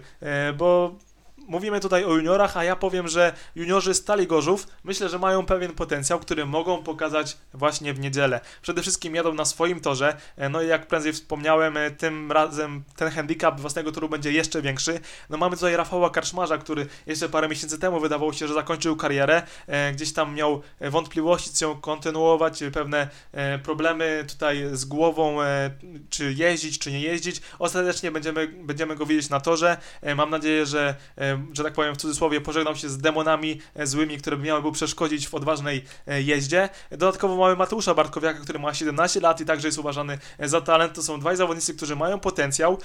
bo 0.58 0.96
mówimy 1.50 1.80
tutaj 1.80 2.06
o 2.06 2.16
juniorach, 2.16 2.58
a 2.58 2.64
ja 2.64 2.76
powiem, 2.76 3.08
że 3.08 3.34
juniorzy 3.56 3.94
Stali 3.94 4.28
Gorzów 4.28 4.68
myślę, 4.84 5.10
że 5.10 5.20
mają 5.20 5.46
pewien 5.46 5.74
potencjał, 5.74 6.20
który 6.20 6.46
mogą 6.46 6.84
pokazać 6.84 7.38
właśnie 7.54 7.94
w 7.94 8.00
niedzielę. 8.00 8.40
Przede 8.62 8.82
wszystkim 8.82 9.16
jadą 9.16 9.34
na 9.34 9.46
swoim 9.46 9.80
torze, 9.80 10.18
e, 10.38 10.50
no 10.50 10.62
i 10.62 10.68
jak 10.68 10.88
prędzej 10.88 11.14
wspomniałem, 11.14 11.78
e, 11.78 11.92
tym 11.92 12.32
razem 12.32 12.84
ten 12.96 13.10
handicap 13.10 13.60
własnego 13.60 13.92
toru 13.92 14.10
będzie 14.10 14.32
jeszcze 14.32 14.62
większy. 14.62 15.00
No 15.30 15.38
mamy 15.38 15.56
tutaj 15.56 15.76
Rafała 15.76 16.10
Karczmarza, 16.10 16.58
który 16.58 16.88
jeszcze 17.08 17.30
parę 17.30 17.48
miesięcy 17.48 17.80
temu 17.80 18.00
wydawało 18.00 18.34
się, 18.34 18.48
że 18.48 18.54
zakończył 18.54 18.96
karierę, 18.96 19.42
e, 19.68 19.92
gdzieś 19.92 20.14
tam 20.14 20.36
miał 20.36 20.62
wątpliwości, 20.82 21.50
czy 21.58 21.66
ją 21.66 21.82
kontynuować, 21.82 22.64
pewne 22.74 23.08
problemy 23.64 24.26
tutaj 24.28 24.70
z 24.72 24.86
głową, 24.86 25.38
czy 26.10 26.34
jeździć, 26.34 26.80
czy 26.80 26.92
nie 26.92 27.02
jeździć. 27.02 27.42
Ostatecznie 27.60 28.12
będziemy, 28.12 28.48
będziemy 28.48 28.96
go 28.96 29.06
widzieć 29.06 29.30
na 29.30 29.40
torze. 29.40 29.78
Mam 30.16 30.30
nadzieję, 30.30 30.66
że 30.66 30.96
że 31.54 31.63
tak 31.63 31.73
powiem 31.73 31.95
w 31.95 31.97
cudzysłowie, 31.97 32.41
pożegnał 32.41 32.75
się 32.75 32.89
z 32.89 32.97
demonami 32.97 33.62
e, 33.75 33.88
złymi, 33.88 34.17
które 34.17 34.38
miały 34.38 34.62
mu 34.62 34.71
przeszkodzić 34.71 35.28
w 35.28 35.34
odważnej 35.34 35.84
e, 36.08 36.21
jeździe. 36.21 36.69
Dodatkowo 36.91 37.36
mamy 37.36 37.56
Mateusza 37.56 37.93
Bartkowiaka, 37.93 38.39
który 38.39 38.60
ma 38.60 38.73
17 38.73 39.19
lat 39.19 39.41
i 39.41 39.45
także 39.45 39.67
jest 39.67 39.78
uważany 39.78 40.17
e, 40.38 40.49
za 40.49 40.62
talent. 40.62 40.93
To 40.93 41.04
są 41.04 41.19
dwaj 41.19 41.36
zawodnicy, 41.36 41.73
którzy 41.73 41.95
mają 41.95 42.19
potencjał 42.19 42.78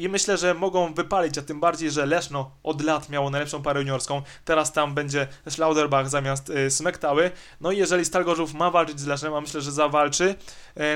i 0.00 0.08
myślę, 0.08 0.36
że 0.36 0.54
mogą 0.54 0.94
wypalić, 0.94 1.38
a 1.38 1.42
tym 1.42 1.60
bardziej, 1.60 1.90
że 1.90 2.06
Leszno 2.06 2.50
od 2.62 2.82
lat 2.82 3.08
miało 3.08 3.30
najlepszą 3.30 3.62
parę 3.62 3.80
juniorską. 3.80 4.22
Teraz 4.44 4.72
tam 4.72 4.94
będzie 4.94 5.26
Schlauderbach 5.48 6.08
zamiast 6.08 6.52
Smektały. 6.68 7.30
No 7.60 7.72
i 7.72 7.78
jeżeli 7.78 8.04
Stalgorzów 8.04 8.54
ma 8.54 8.70
walczyć 8.70 9.00
z 9.00 9.06
Lesznem, 9.06 9.34
a 9.34 9.40
myślę, 9.40 9.60
że 9.60 9.72
zawalczy, 9.72 10.34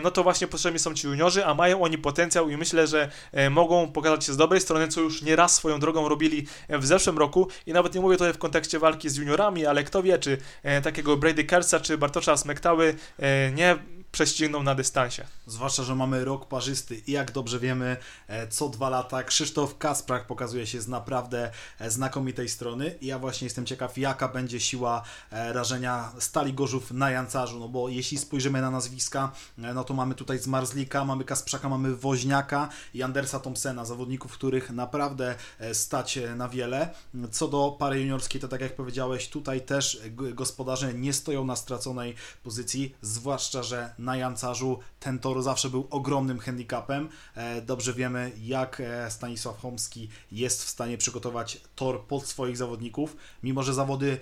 no 0.03 0.11
to 0.11 0.23
właśnie 0.23 0.47
potrzebni 0.47 0.79
są 0.79 0.95
ci 0.95 1.07
juniorzy, 1.07 1.47
a 1.47 1.55
mają 1.55 1.83
oni 1.83 1.99
potencjał 1.99 2.51
i 2.51 2.57
myślę, 2.57 2.87
że 2.87 3.11
mogą 3.51 3.93
pokazać 3.93 4.25
się 4.25 4.33
z 4.33 4.37
dobrej 4.37 4.61
strony, 4.61 4.89
co 4.89 5.01
już 5.01 5.23
nieraz 5.23 5.55
swoją 5.55 5.81
drogą 5.81 6.09
robili 6.09 6.47
w 6.69 6.86
w 6.87 6.89
zeszłym 6.89 7.19
roku 7.19 7.49
i 7.67 7.73
nawet 7.73 7.95
nie 7.95 8.01
mówię 8.01 8.17
tutaj 8.17 8.33
w 8.33 8.39
kontekście 8.39 8.79
walki 8.79 9.09
z 9.09 9.17
juniorami, 9.17 9.67
ale 9.67 9.85
kto 9.85 10.03
wie, 10.03 10.19
czy 10.19 10.39
e, 10.63 10.83
takiego 10.83 11.17
Brady 11.17 11.45
Kersa, 11.45 11.81
czy 11.81 11.99
Bartosza 11.99 12.37
Smektały 12.37 12.95
e, 13.19 13.53
nie 13.53 13.77
prześcigną 14.17 14.63
na 14.63 14.75
dystansie. 14.75 15.25
Zwłaszcza, 15.47 15.83
że 15.83 15.95
mamy 15.95 16.25
rok 16.25 16.49
parzysty 16.49 17.03
i 17.07 17.13
jak 17.13 17.33
dobrze 17.33 17.59
wiemy, 17.59 17.97
e, 18.29 18.49
co 18.49 18.69
dwa 18.69 18.89
lata 18.89 19.23
Krzysztof 19.23 19.79
Kasprach 19.79 20.27
pokazuje 20.27 20.67
się 20.67 20.81
z 20.81 20.89
naprawdę 20.89 21.51
e, 21.79 21.91
znakomitej 21.91 22.49
strony 22.49 22.95
i 23.01 23.07
ja 23.07 23.19
właśnie 23.19 23.47
jestem 23.47 23.67
ciekaw, 23.67 23.99
jaka 23.99 24.29
będzie 24.29 24.61
siła 24.61 25.03
e, 25.31 25.53
rażenia 25.53 26.13
Stali 26.19 26.55
Gorzów 26.55 26.91
na 26.91 27.11
Jancarzu, 27.11 27.59
no 27.59 27.69
bo 27.69 27.89
jeśli 27.89 28.19
spojrzymy 28.19 28.61
na 28.61 28.71
nazwiska, 28.71 29.33
no 29.59 29.85
to 29.85 29.95
mamy 29.95 30.15
tutaj 30.15 30.39
Zmarzlika, 30.39 31.05
mamy 31.05 31.25
Kasprzaka, 31.25 31.69
mamy 31.69 31.97
Woźniaka 31.97 32.69
i 32.95 33.03
Andersa 33.03 33.41
Thompsona, 33.41 33.85
zawodników, 33.85 34.33
których 34.33 34.71
naprawdę 34.71 35.35
stać 35.73 36.19
na 36.37 36.49
wiele. 36.49 36.91
Co 37.31 37.49
do 37.49 37.77
pary 37.79 38.01
juniorskiej, 38.01 38.41
to 38.41 38.49
tak 38.49 38.61
jak 38.61 38.77
powiedziałeś, 38.77 39.29
tutaj 39.29 39.61
też 39.61 40.01
gospodarze 40.11 40.95
nie 40.95 41.13
stoją 41.13 41.45
na 41.45 41.57
straconej 41.57 42.15
pozycji, 42.43 42.95
zwłaszcza, 43.03 43.63
że 43.63 43.95
na 44.07 44.17
Jancarzu. 44.17 44.79
Ten 45.01 45.19
tor 45.19 45.43
zawsze 45.43 45.71
był 45.71 45.87
ogromnym 45.91 46.39
handicapem. 46.39 47.09
E, 47.35 47.63
dobrze 47.63 47.95
wiemy, 47.95 48.33
jak 48.43 48.81
e, 48.81 49.11
Stanisław 49.11 49.61
Chomski 49.61 50.09
jest 50.33 50.65
w 50.65 50.69
stanie 50.69 50.99
przygotować 50.99 51.61
tor 51.75 52.05
pod 52.05 52.27
swoich 52.27 52.57
zawodników, 52.57 53.17
mimo 53.43 53.63
że 53.63 53.75
zawody 53.75 54.19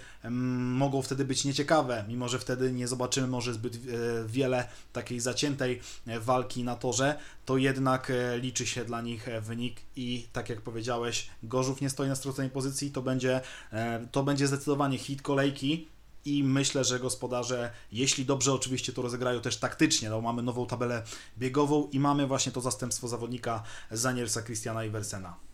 mogą 0.74 1.02
wtedy 1.02 1.24
być 1.24 1.44
nieciekawe, 1.44 2.04
mimo 2.08 2.28
że 2.28 2.38
wtedy 2.38 2.72
nie 2.72 2.88
zobaczymy 2.88 3.26
może 3.26 3.54
zbyt 3.54 3.74
e, 3.74 3.78
wiele 4.26 4.68
takiej 4.92 5.20
zaciętej 5.20 5.80
walki 6.20 6.64
na 6.64 6.76
torze, 6.76 7.18
to 7.44 7.56
jednak 7.56 8.12
liczy 8.40 8.66
się 8.66 8.84
dla 8.84 9.02
nich 9.02 9.26
wynik. 9.42 9.80
I 9.96 10.26
tak 10.32 10.48
jak 10.48 10.60
powiedziałeś, 10.60 11.28
Gorzów 11.42 11.80
nie 11.80 11.90
stoi 11.90 12.08
na 12.08 12.14
straconej 12.14 12.50
pozycji, 12.50 12.90
to 12.90 13.02
będzie, 13.02 13.40
to 14.12 14.22
będzie 14.22 14.46
zdecydowanie 14.46 14.98
hit 14.98 15.22
kolejki 15.22 15.88
i 16.24 16.44
myślę, 16.44 16.84
że 16.84 17.00
gospodarze, 17.00 17.70
jeśli 17.92 18.24
dobrze 18.24 18.52
oczywiście 18.52 18.92
to 18.92 19.02
rozegrają 19.02 19.40
też 19.40 19.56
taktycznie, 19.56 20.10
no 20.10 20.20
mamy 20.20 20.42
nową 20.42 20.66
tabelę 20.66 21.02
biegową 21.38 21.88
i 21.92 22.00
mamy 22.00 22.26
właśnie 22.26 22.52
to 22.52 22.60
zastępstwo 22.60 23.08
zawodnika 23.08 23.62
Zanielsa, 23.90 24.42
Christiana 24.42 24.84
Iversena. 24.84 25.53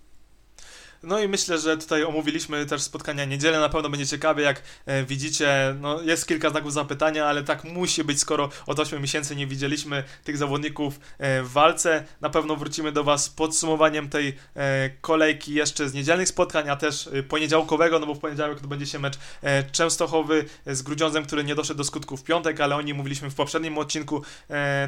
No 1.02 1.20
i 1.20 1.28
myślę, 1.28 1.58
że 1.58 1.76
tutaj 1.76 2.04
omówiliśmy 2.04 2.66
też 2.66 2.82
spotkania 2.82 3.24
niedzielę, 3.24 3.60
na 3.60 3.68
pewno 3.68 3.90
będzie 3.90 4.06
ciekawie, 4.06 4.44
jak 4.44 4.62
e, 4.86 5.04
widzicie, 5.04 5.76
no 5.80 6.02
jest 6.02 6.28
kilka 6.28 6.50
znaków 6.50 6.72
zapytania, 6.72 7.26
ale 7.26 7.44
tak 7.44 7.64
musi 7.64 8.04
być, 8.04 8.20
skoro 8.20 8.48
od 8.66 8.80
8 8.80 9.02
miesięcy 9.02 9.36
nie 9.36 9.46
widzieliśmy 9.46 10.04
tych 10.24 10.36
zawodników 10.36 11.00
e, 11.18 11.42
w 11.42 11.52
walce. 11.52 12.04
Na 12.20 12.30
pewno 12.30 12.56
wrócimy 12.56 12.92
do 12.92 13.04
Was 13.04 13.24
z 13.24 13.28
podsumowaniem 13.28 14.08
tej 14.08 14.36
e, 14.56 14.90
kolejki 15.00 15.54
jeszcze 15.54 15.88
z 15.88 15.94
niedzielnych 15.94 16.28
spotkań, 16.28 16.68
a 16.68 16.76
też 16.76 17.08
poniedziałkowego, 17.28 17.98
no 17.98 18.06
bo 18.06 18.14
w 18.14 18.18
poniedziałek 18.18 18.60
to 18.60 18.68
będzie 18.68 18.86
się 18.86 18.98
mecz 18.98 19.18
Częstochowy 19.72 20.44
z 20.66 20.82
Grudziądzem, 20.82 21.24
który 21.24 21.44
nie 21.44 21.54
doszedł 21.54 21.78
do 21.78 21.84
skutku 21.84 22.16
w 22.16 22.24
piątek, 22.24 22.60
ale 22.60 22.76
o 22.76 22.82
nim 22.82 22.96
mówiliśmy 22.96 23.30
w 23.30 23.34
poprzednim 23.34 23.78
odcinku, 23.78 24.22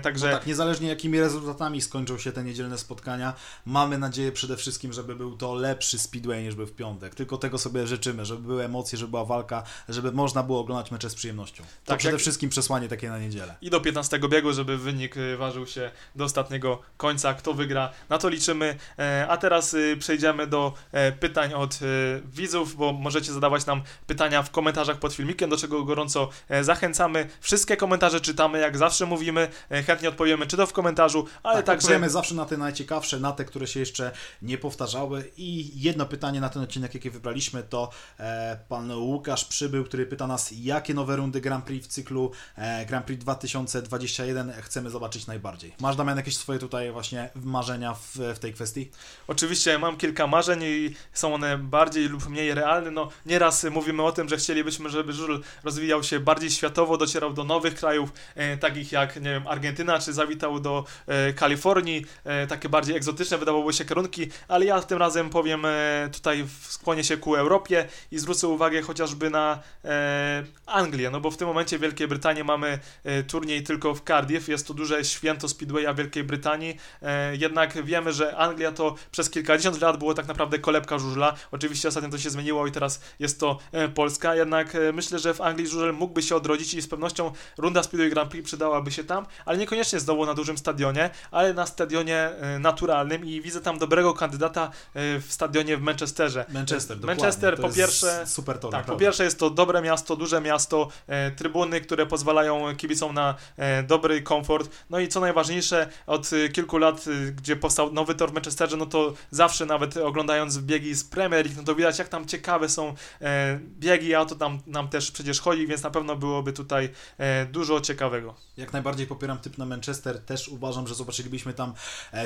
także... 0.02 0.26
No 0.26 0.32
tak, 0.32 0.46
niezależnie 0.46 0.88
jakimi 0.88 1.20
rezultatami 1.20 1.80
skończą 1.80 2.18
się 2.18 2.32
te 2.32 2.44
niedzielne 2.44 2.78
spotkania, 2.78 3.34
mamy 3.66 3.98
nadzieję 3.98 4.32
przede 4.32 4.56
wszystkim, 4.56 4.92
żeby 4.92 5.16
był 5.16 5.36
to 5.36 5.54
lepszy 5.54 5.98
speedway 6.02 6.42
niż 6.44 6.54
był 6.54 6.66
w 6.66 6.72
piątek. 6.72 7.14
Tylko 7.14 7.36
tego 7.36 7.58
sobie 7.58 7.86
życzymy, 7.86 8.24
żeby 8.24 8.42
były 8.42 8.64
emocje, 8.64 8.98
żeby 8.98 9.10
była 9.10 9.24
walka, 9.24 9.62
żeby 9.88 10.12
można 10.12 10.42
było 10.42 10.60
oglądać 10.60 10.90
mecze 10.90 11.10
z 11.10 11.14
przyjemnością. 11.14 11.62
To 11.64 11.68
Tak, 11.84 11.98
przede 11.98 12.12
jak- 12.12 12.20
wszystkim 12.20 12.50
przesłanie 12.50 12.88
takie 12.88 13.08
na 13.10 13.18
niedzielę. 13.18 13.54
i 13.60 13.70
do 13.70 13.80
15 13.80 14.28
biegu, 14.28 14.52
żeby 14.52 14.78
wynik 14.78 15.16
y, 15.16 15.36
ważył 15.36 15.66
się 15.66 15.90
do 16.16 16.24
ostatniego 16.24 16.82
końca, 16.96 17.34
kto 17.34 17.54
wygra, 17.54 17.90
na 18.08 18.18
to 18.18 18.28
liczymy. 18.28 18.76
E, 18.98 19.26
A 19.28 19.36
teraz 19.36 19.74
y, 19.74 19.96
przejdziemy 19.98 20.46
do 20.46 20.72
e, 20.92 21.12
pytań 21.12 21.54
od 21.54 21.74
y, 21.82 22.22
widzów, 22.24 22.76
bo 22.76 22.92
możecie 22.92 23.32
zadawać 23.32 23.66
nam 23.66 23.82
pytania 24.06 24.42
w 24.42 24.50
komentarzach 24.50 24.98
pod 24.98 25.14
filmikiem, 25.14 25.50
do 25.50 25.56
czego 25.56 25.84
gorąco 25.84 26.28
e, 26.48 26.64
zachęcamy. 26.64 27.28
Wszystkie 27.40 27.76
komentarze 27.76 28.20
czytamy, 28.20 28.58
jak 28.58 28.78
zawsze 28.78 29.06
mówimy, 29.06 29.48
e, 29.70 29.82
chętnie 29.82 30.08
odpowiemy, 30.08 30.46
czy 30.46 30.56
to 30.56 30.66
w 30.66 30.72
komentarzu, 30.72 31.26
ale 31.42 31.56
tak, 31.56 31.66
także... 31.66 31.86
odpowiemy 31.86 32.10
zawsze 32.10 32.34
na 32.34 32.44
te 32.46 32.56
najciekawsze, 32.56 33.20
na 33.20 33.32
te, 33.32 33.44
które 33.44 33.66
się 33.66 33.80
jeszcze 33.80 34.12
nie 34.42 34.58
powtarzały. 34.58 35.30
I 35.36 35.80
jedno 35.92 36.06
pytanie 36.06 36.40
na 36.40 36.48
ten 36.48 36.62
odcinek, 36.62 36.94
jakie 36.94 37.10
wybraliśmy, 37.10 37.62
to 37.62 37.90
e, 38.20 38.58
pan 38.68 38.92
Łukasz 38.92 39.44
Przybył, 39.44 39.84
który 39.84 40.06
pyta 40.06 40.26
nas, 40.26 40.54
jakie 40.60 40.94
nowe 40.94 41.16
rundy 41.16 41.40
Grand 41.40 41.64
Prix 41.64 41.86
w 41.86 41.90
cyklu 41.90 42.30
e, 42.56 42.86
Grand 42.86 43.06
Prix 43.06 43.20
2021 43.24 44.52
chcemy 44.52 44.90
zobaczyć 44.90 45.26
najbardziej. 45.26 45.74
Masz, 45.80 45.96
Damian, 45.96 46.16
jakieś 46.16 46.36
swoje 46.36 46.58
tutaj 46.58 46.92
właśnie 46.92 47.30
marzenia 47.34 47.94
w, 47.94 48.16
w 48.34 48.38
tej 48.38 48.52
kwestii? 48.54 48.90
Oczywiście 49.28 49.78
mam 49.78 49.96
kilka 49.96 50.26
marzeń 50.26 50.62
i 50.62 50.94
są 51.12 51.34
one 51.34 51.58
bardziej 51.58 52.08
lub 52.08 52.28
mniej 52.28 52.54
realne. 52.54 52.90
No, 52.90 53.08
nieraz 53.26 53.64
mówimy 53.64 54.02
o 54.02 54.12
tym, 54.12 54.28
że 54.28 54.36
chcielibyśmy, 54.36 54.90
żeby 54.90 55.12
żużel 55.12 55.40
rozwijał 55.64 56.02
się 56.02 56.20
bardziej 56.20 56.50
światowo, 56.50 56.96
docierał 56.96 57.32
do 57.32 57.44
nowych 57.44 57.74
krajów, 57.74 58.12
e, 58.34 58.56
takich 58.56 58.92
jak 58.92 59.16
nie 59.16 59.30
wiem, 59.30 59.46
Argentyna, 59.46 59.98
czy 59.98 60.12
zawitał 60.12 60.60
do 60.60 60.84
e, 61.06 61.32
Kalifornii, 61.32 62.06
e, 62.24 62.46
takie 62.46 62.68
bardziej 62.68 62.96
egzotyczne 62.96 63.38
wydawałoby 63.38 63.72
się 63.72 63.84
kierunki, 63.84 64.28
ale 64.48 64.64
ja 64.64 64.82
tym 64.82 64.98
razem 64.98 65.30
powiem 65.30 65.64
e, 65.64 65.68
tutaj 66.12 66.46
skłonię 66.68 67.04
się 67.04 67.16
ku 67.16 67.36
Europie 67.36 67.88
i 68.10 68.18
zwrócę 68.18 68.48
uwagę 68.48 68.82
chociażby 68.82 69.30
na 69.30 69.58
e, 69.84 70.44
Anglię, 70.66 71.10
no 71.10 71.20
bo 71.20 71.30
w 71.30 71.36
tym 71.36 71.48
momencie 71.48 71.78
w 71.78 71.80
Wielkiej 71.80 72.08
Brytanii 72.08 72.44
mamy 72.44 72.78
e, 73.04 73.22
turniej 73.22 73.62
tylko 73.62 73.94
w 73.94 74.04
Cardiff, 74.04 74.48
jest 74.48 74.66
to 74.66 74.74
duże 74.74 75.04
święto 75.04 75.48
Speedwaya 75.48 75.94
Wielkiej 75.94 76.24
Brytanii, 76.24 76.76
e, 77.02 77.36
jednak 77.36 77.84
wiemy, 77.84 78.12
że 78.12 78.36
Anglia 78.36 78.72
to 78.72 78.94
przez 79.10 79.30
kilkadziesiąt 79.30 79.80
lat 79.80 79.96
było 79.96 80.14
tak 80.14 80.28
naprawdę 80.28 80.58
kolebka 80.58 80.98
żużla, 80.98 81.34
oczywiście 81.50 81.88
ostatnio 81.88 82.10
to 82.10 82.18
się 82.18 82.30
zmieniło 82.30 82.66
i 82.66 82.72
teraz 82.72 83.00
jest 83.18 83.40
to 83.40 83.58
Polska, 83.94 84.34
jednak 84.34 84.76
myślę, 84.92 85.18
że 85.18 85.34
w 85.34 85.40
Anglii 85.40 85.68
żużel 85.68 85.92
mógłby 85.92 86.22
się 86.22 86.36
odrodzić 86.36 86.74
i 86.74 86.82
z 86.82 86.88
pewnością 86.88 87.32
runda 87.58 87.82
Speedway 87.82 88.10
Grand 88.10 88.30
Prix 88.30 88.46
przydałaby 88.46 88.92
się 88.92 89.04
tam, 89.04 89.26
ale 89.44 89.58
niekoniecznie 89.58 90.00
znowu 90.00 90.26
na 90.26 90.34
dużym 90.34 90.58
stadionie, 90.58 91.10
ale 91.30 91.54
na 91.54 91.66
stadionie 91.66 92.30
naturalnym 92.60 93.24
i 93.24 93.40
widzę 93.40 93.60
tam 93.60 93.78
dobrego 93.78 94.14
kandydata 94.14 94.70
w 94.94 95.26
stadionie 95.28 95.71
w 95.76 95.82
Manchesterze. 95.82 96.44
Manchester. 96.48 97.00
Manchester 97.00 97.56
To 97.56 97.62
po 97.62 97.74
pierwsze 97.74 98.26
Super 98.26 98.58
tor, 98.58 98.70
tak, 98.70 98.86
po 98.86 98.96
pierwsze 98.96 99.24
jest 99.24 99.38
to 99.38 99.50
dobre 99.50 99.82
miasto, 99.82 100.16
duże 100.16 100.40
miasto, 100.40 100.88
e, 101.06 101.30
trybuny, 101.30 101.80
które 101.80 102.06
pozwalają 102.06 102.76
kibicom 102.76 103.14
na 103.14 103.34
e, 103.56 103.82
dobry 103.82 104.22
komfort. 104.22 104.70
No 104.90 104.98
i 104.98 105.08
co 105.08 105.20
najważniejsze, 105.20 105.88
od 106.06 106.30
e, 106.32 106.48
kilku 106.48 106.78
lat, 106.78 107.04
e, 107.08 107.32
gdzie 107.32 107.56
powstał 107.56 107.92
nowy 107.92 108.14
tor 108.14 108.30
w 108.30 108.34
Manchesterze, 108.34 108.76
no 108.76 108.86
to 108.86 109.14
zawsze 109.30 109.66
nawet 109.66 109.96
oglądając 109.96 110.58
biegi 110.58 110.94
z 110.94 111.04
Premier 111.04 111.44
League, 111.44 111.60
no 111.60 111.64
to 111.64 111.74
widać 111.74 111.98
jak 111.98 112.08
tam 112.08 112.26
ciekawe 112.26 112.68
są 112.68 112.94
e, 113.20 113.58
biegi, 113.78 114.14
a 114.14 114.24
to 114.24 114.34
tam 114.34 114.58
nam 114.66 114.88
też 114.88 115.10
przecież 115.10 115.40
chodzi, 115.40 115.66
więc 115.66 115.82
na 115.82 115.90
pewno 115.90 116.16
byłoby 116.16 116.52
tutaj 116.52 116.90
e, 117.18 117.46
dużo 117.46 117.80
ciekawego. 117.80 118.34
Jak 118.56 118.72
najbardziej 118.72 119.06
popieram 119.06 119.38
typ 119.38 119.58
na 119.58 119.66
Manchester. 119.66 120.20
Też 120.20 120.48
uważam, 120.48 120.86
że 120.86 120.94
zobaczylibyśmy 120.94 121.52
tam 121.52 121.74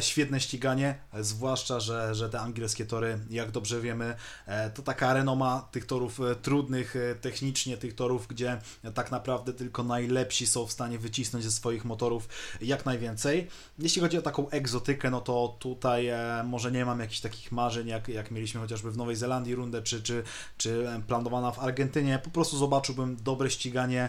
świetne 0.01 0.41
ściganie, 0.41 0.99
zwłaszcza, 1.21 1.81
że, 1.81 2.15
że 2.15 2.29
te 2.29 2.41
angielskie 2.41 2.87
tory, 2.87 3.19
jak 3.37 3.51
dobrze 3.51 3.81
wiemy, 3.81 4.17
e, 4.47 4.71
to 4.71 4.83
taka 4.83 5.15
renoma 5.15 5.69
tych 5.71 5.87
torów 5.87 6.21
e, 6.21 6.35
trudnych 6.35 6.97
e, 6.97 7.15
technicznie, 7.15 7.77
tych 7.77 7.95
torów, 7.95 8.27
gdzie 8.27 8.61
tak 8.95 9.11
naprawdę 9.11 9.53
tylko 9.53 9.85
najlepsi 9.85 10.47
są 10.47 10.67
w 10.67 10.73
stanie 10.73 10.99
wycisnąć 10.99 11.45
ze 11.45 11.51
swoich 11.51 11.85
motorów 11.85 12.29
jak 12.61 12.87
najwięcej. 12.87 13.49
Jeśli 13.79 14.03
chodzi 14.03 14.19
o 14.19 14.23
taką 14.23 14.51
egzotykę, 14.51 15.11
no 15.11 15.21
to 15.21 15.57
tutaj 15.59 16.09
może 16.45 16.73
nie 16.73 16.85
mam 16.85 17.01
jakichś 17.01 17.21
takich 17.21 17.53
marzeń, 17.53 17.89
jak, 17.89 18.09
jak 18.09 18.31
mieliśmy 18.31 18.61
chociażby 18.61 18.91
w 18.91 18.97
Nowej 18.97 19.17
Zelandii 19.17 19.55
rundę, 19.55 19.83
czy, 19.83 20.03
czy, 20.03 20.23
czy 20.57 20.87
planowana 21.07 21.53
w 21.53 21.59
Argentynie. 21.59 22.19
Po 22.25 22.31
prostu 22.31 22.59
zobaczyłbym 22.59 23.17
dobre 23.17 23.51
ściganie, 23.51 24.09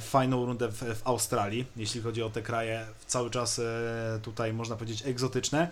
fajną 0.00 0.46
rundę 0.46 0.68
w, 0.68 0.78
w 0.98 1.00
Australii, 1.04 1.66
jeśli 1.76 2.00
chodzi 2.00 2.22
o 2.22 2.30
te 2.30 2.42
kraje 2.42 2.86
cały 3.06 3.30
czas 3.30 3.60
tutaj 4.22 4.52
można 4.52 4.76
powiedzieć 4.76 5.06
egzotyczne. 5.06 5.70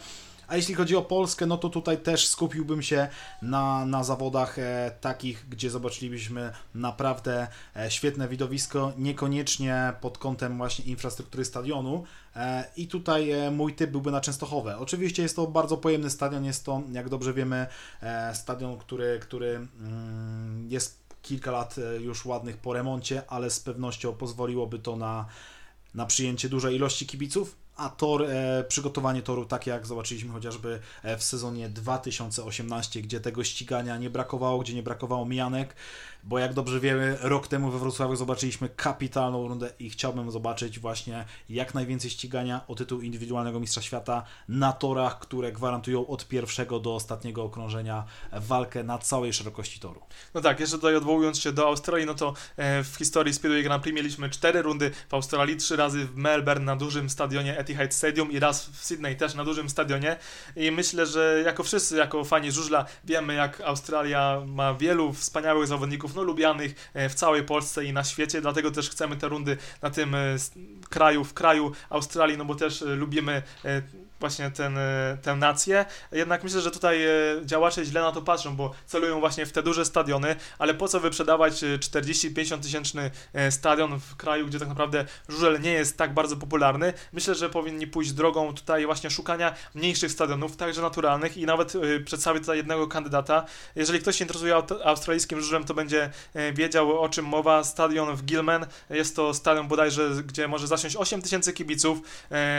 A 0.49 0.57
jeśli 0.57 0.75
chodzi 0.75 0.97
o 0.97 1.03
Polskę, 1.03 1.47
no 1.47 1.59
to 1.59 1.69
tutaj 1.69 1.99
też 1.99 2.29
skupiłbym 2.29 2.83
się 2.89 3.09
na, 3.43 3.87
na 3.87 4.05
zawodach 4.05 4.59
e, 4.59 4.91
takich, 5.01 5.49
gdzie 5.49 5.71
zobaczylibyśmy 5.71 6.53
naprawdę 6.75 7.49
e, 7.77 7.91
świetne 7.91 8.29
widowisko, 8.29 8.93
niekoniecznie 8.99 9.93
pod 10.01 10.19
kątem 10.19 10.57
właśnie 10.57 10.85
infrastruktury 10.85 11.45
stadionu. 11.45 12.05
E, 12.37 12.65
I 12.77 12.87
tutaj 12.89 13.31
mój 13.51 13.75
typ 13.75 13.91
byłby 13.91 14.11
na 14.11 14.21
Częstochowę. 14.21 14.79
Oczywiście 14.79 15.23
jest 15.23 15.37
to 15.37 15.47
bardzo 15.47 15.77
pojemny 15.77 16.11
stadion, 16.11 16.45
jest 16.45 16.65
to, 16.65 16.83
jak 16.93 17.09
dobrze 17.09 17.35
wiemy, 17.35 17.67
stadion, 18.35 18.79
który, 18.79 19.19
który 19.23 19.55
mm, 19.57 20.67
jest 20.71 21.09
kilka 21.23 21.51
lat 21.51 21.77
już 22.01 22.25
ładnych 22.25 22.57
po 22.57 22.73
remoncie, 22.73 23.23
ale 23.29 23.51
z 23.51 23.61
pewnością 23.61 24.13
pozwoliłoby 24.13 24.79
to 24.79 24.97
na, 24.97 25.27
na 25.95 26.07
przyjęcie 26.07 26.49
dużej 26.49 26.77
ilości 26.77 27.07
kibiców. 27.07 27.57
A 27.79 27.89
tor, 27.89 28.23
e, 28.23 28.65
przygotowanie 28.69 29.23
toru, 29.23 29.45
tak 29.45 29.67
jak 29.67 29.87
zobaczyliśmy 29.87 30.33
chociażby 30.33 30.81
e, 31.03 31.17
w 31.17 31.23
sezonie 31.23 31.69
2018, 31.69 33.03
gdzie 33.03 33.21
tego 33.21 33.45
ścigania 33.45 33.97
nie 33.97 34.11
brakowało, 34.11 34.59
gdzie 34.59 34.75
nie 34.75 34.83
brakowało 34.83 35.27
mijanek, 35.27 35.75
bo 36.29 36.39
jak 36.39 36.55
dobrze 36.55 36.81
wiemy, 36.81 37.19
rok 37.21 37.49
temu 37.49 37.71
we 37.71 37.79
Wrocławiu 37.79 38.17
zobaczyliśmy 38.17 38.69
kapitalną 38.69 39.49
rundę 39.49 39.71
i 39.79 39.91
chciałbym 39.91 40.31
zobaczyć 40.31 40.79
właśnie 40.79 41.25
jak 41.49 41.75
najwięcej 41.75 42.11
ścigania 42.11 42.61
o 42.69 42.75
tytuł 42.75 43.01
indywidualnego 43.01 43.61
mistrza 43.61 43.83
świata 43.83 44.23
na 44.49 44.73
torach, 44.73 45.19
które 45.19 45.53
gwarantują 45.53 46.07
od 46.07 46.29
pierwszego 46.29 46.81
do 46.81 46.95
ostatniego 46.95 47.45
okrążenia 47.45 48.05
walkę 48.33 48.85
na 48.85 48.99
całej 48.99 49.33
szerokości 49.33 49.81
toru. 49.81 50.03
No 50.35 50.41
tak, 50.41 50.61
jeszcze 50.61 50.77
tutaj 50.77 50.97
odwołując 50.97 51.41
się 51.41 51.53
do 51.53 51.67
Australii, 51.67 52.07
no 52.07 52.15
to 52.15 52.35
e, 52.57 52.85
w 52.85 52.97
historii 52.97 53.35
Speedway 53.35 53.63
Grand 53.63 53.83
Prix 53.83 53.97
mieliśmy 53.97 54.31
cztery 54.31 54.63
rundy 54.63 54.91
w 55.09 55.15
Australii, 55.15 55.57
trzy 55.57 55.77
razy 55.77 56.05
w 56.05 56.17
Melbourne 56.17 56.65
na 56.65 56.77
dużym 56.77 57.11
stadionie 57.11 57.59
Etihad 57.59 57.95
Stadium 57.95 58.33
i 58.33 58.39
raz 58.39 58.67
w 58.67 58.85
Sydney 58.85 59.17
też 59.17 59.35
na 59.35 59.45
dużym 59.45 59.69
stadionie 59.69 60.17
i 60.57 60.71
myślę, 60.71 61.07
że 61.07 61.43
jako 61.45 61.63
wszyscy, 61.63 61.97
jako 61.97 62.25
fani 62.25 62.53
żużla 62.53 62.87
wiemy 63.05 63.35
jak 63.35 63.61
Australia 63.61 64.43
ma 64.47 64.75
wielu 64.75 65.13
wspaniałych 65.13 65.67
zawodników, 65.67 66.18
no 66.19 66.25
lubianych 66.25 66.91
e, 66.95 67.09
w 67.09 67.15
całej 67.15 67.43
Polsce 67.43 67.85
i 67.85 67.93
na 67.93 68.05
świecie, 68.05 68.41
dlatego 68.41 68.71
też 68.71 68.91
chcemy 68.91 69.17
te 69.17 69.29
rundy 69.29 69.57
na 69.83 69.91
tym 69.91 70.15
e, 70.15 70.37
kraju, 70.91 71.25
w 71.25 71.35
kraju 71.35 71.73
Australii, 71.91 72.39
no 72.39 72.45
bo 72.45 72.55
też 72.55 72.83
e, 72.83 72.85
lubimy 72.85 73.43
właśnie 74.21 74.51
ten, 74.51 74.79
e, 74.79 75.19
tę 75.23 75.37
nację. 75.37 75.85
Jednak 76.13 76.45
myślę, 76.45 76.61
że 76.61 76.71
tutaj 76.71 77.05
e, 77.05 77.11
działacze 77.45 77.85
źle 77.85 78.01
na 78.01 78.13
to 78.13 78.23
patrzą, 78.23 78.57
bo 78.57 78.75
celują 78.87 79.21
właśnie 79.21 79.47
w 79.47 79.53
te 79.53 79.63
duże 79.63 79.85
stadiony, 79.85 80.37
ale 80.59 80.75
po 80.75 80.89
co 80.89 81.01
wyprzedawać 81.01 81.65
e, 81.65 81.79
40-50 81.79 82.61
tysięczny 82.61 83.11
e, 83.33 83.51
stadion 83.51 84.01
w 84.01 84.17
kraju, 84.17 84.47
gdzie 84.47 84.59
tak 84.59 84.69
naprawdę 84.69 85.05
żużel 85.29 85.61
nie 85.61 85.73
jest 85.73 85.99
tak 85.99 86.15
bardzo 86.15 86.37
popularny? 86.37 86.93
Myślę, 87.13 87.35
że 87.35 87.51
powinni 87.51 87.87
pójść 87.87 88.13
drogą 88.13 88.55
tutaj 88.55 88.87
właśnie 88.87 89.11
szukania 89.11 89.55
mniejszych 89.75 90.13
stadionów, 90.13 90.57
także 90.57 90.83
naturalnych 90.83 91.37
i 91.37 91.47
nawet 91.47 91.73
przedstawię 92.05 92.41
tutaj 92.41 92.57
jednego 92.57 92.89
kandydata. 92.89 93.45
Jeżeli 93.77 94.01
ktoś 94.01 94.17
się 94.17 94.25
interesuje 94.25 94.55
australijskim 94.85 95.41
żużlem, 95.41 95.65
to 95.65 95.75
będzie 95.75 96.11
wiedział 96.53 97.01
o 97.01 97.09
czym 97.09 97.25
mowa, 97.25 97.65
stadion 97.65 98.17
w 98.17 98.25
Gilman, 98.25 98.67
jest 98.91 99.17
to 99.17 99.35
stadion 99.35 99.69
bodajże, 99.69 100.11
gdzie 100.27 100.49
może 100.49 100.67
zasiąść 100.67 100.97
8 100.97 101.23
tysięcy 101.23 101.53
kibiców, 101.53 101.99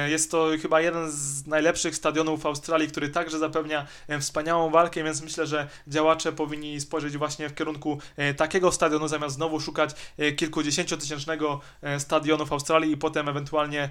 jest 0.07 0.31
to 0.31 0.47
chyba 0.61 0.81
jeden 0.81 1.11
z 1.11 1.47
najlepszych 1.49 1.95
stadionów 1.95 2.41
w 2.41 2.45
Australii, 2.45 2.87
który 2.87 3.09
także 3.09 3.39
zapewnia 3.39 3.87
wspaniałą 4.19 4.69
walkę, 4.69 5.03
więc 5.03 5.21
myślę, 5.21 5.47
że 5.47 5.67
działacze 5.87 6.31
powinni 6.31 6.81
spojrzeć 6.81 7.17
właśnie 7.17 7.49
w 7.49 7.55
kierunku 7.55 7.99
takiego 8.37 8.71
stadionu, 8.71 9.07
zamiast 9.07 9.35
znowu 9.35 9.59
szukać 9.59 9.89
kilkudziesięciotysięcznego 10.37 11.61
stadionu 11.99 12.45
w 12.45 12.53
Australii 12.53 12.91
i 12.91 12.97
potem 12.97 13.29
ewentualnie 13.29 13.89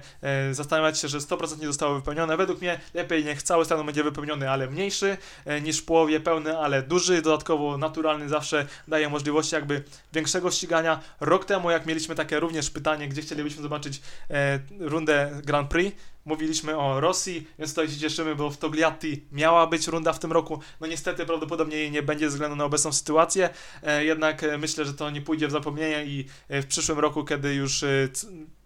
zastanawiać 0.51 0.99
się, 0.99 1.07
że 1.07 1.17
100% 1.17 1.59
nie 1.59 1.67
zostało 1.67 1.95
wypełnione. 1.95 2.37
Według 2.37 2.61
mnie 2.61 2.79
lepiej 2.93 3.25
niech 3.25 3.43
cały 3.43 3.65
stadion 3.65 3.85
będzie 3.85 4.03
wypełniony, 4.03 4.49
ale 4.49 4.67
mniejszy 4.67 5.17
niż 5.61 5.77
w 5.77 5.85
połowie 5.85 6.19
pełny, 6.19 6.57
ale 6.57 6.81
duży, 6.81 7.21
dodatkowo 7.21 7.77
naturalny 7.77 8.29
zawsze 8.29 8.65
daje 8.87 9.09
możliwości 9.09 9.55
jakby 9.55 9.83
większego 10.13 10.51
ścigania. 10.51 10.99
Rok 11.19 11.45
temu, 11.45 11.71
jak 11.71 11.85
mieliśmy 11.85 12.15
takie 12.15 12.39
również 12.39 12.69
pytanie, 12.69 13.07
gdzie 13.07 13.21
chcielibyśmy 13.21 13.61
zobaczyć 13.61 14.01
e, 14.29 14.59
rundę 14.79 15.41
Grand 15.43 15.69
Prix, 15.69 15.95
mówiliśmy 16.29 16.77
o 16.77 16.99
Rosji, 16.99 17.47
więc 17.59 17.71
tutaj 17.71 17.89
się 17.89 17.97
cieszymy, 17.97 18.35
bo 18.35 18.49
w 18.49 18.57
Togliatti 18.57 19.25
miała 19.31 19.67
być 19.67 19.87
runda 19.87 20.13
w 20.13 20.19
tym 20.19 20.31
roku. 20.31 20.59
No 20.81 20.87
niestety 20.87 21.25
prawdopodobnie 21.25 21.77
jej 21.77 21.91
nie 21.91 22.03
będzie 22.03 22.25
ze 22.25 22.33
względu 22.33 22.55
na 22.55 22.65
obecną 22.65 22.93
sytuację, 22.93 23.49
e, 23.83 24.05
jednak 24.05 24.43
e, 24.43 24.57
myślę, 24.57 24.85
że 24.85 24.93
to 24.93 25.09
nie 25.09 25.21
pójdzie 25.21 25.47
w 25.47 25.51
zapomnienie 25.51 26.05
i 26.05 26.25
e, 26.49 26.61
w 26.61 26.67
przyszłym 26.67 26.99
roku, 26.99 27.23
kiedy 27.23 27.53
już 27.53 27.83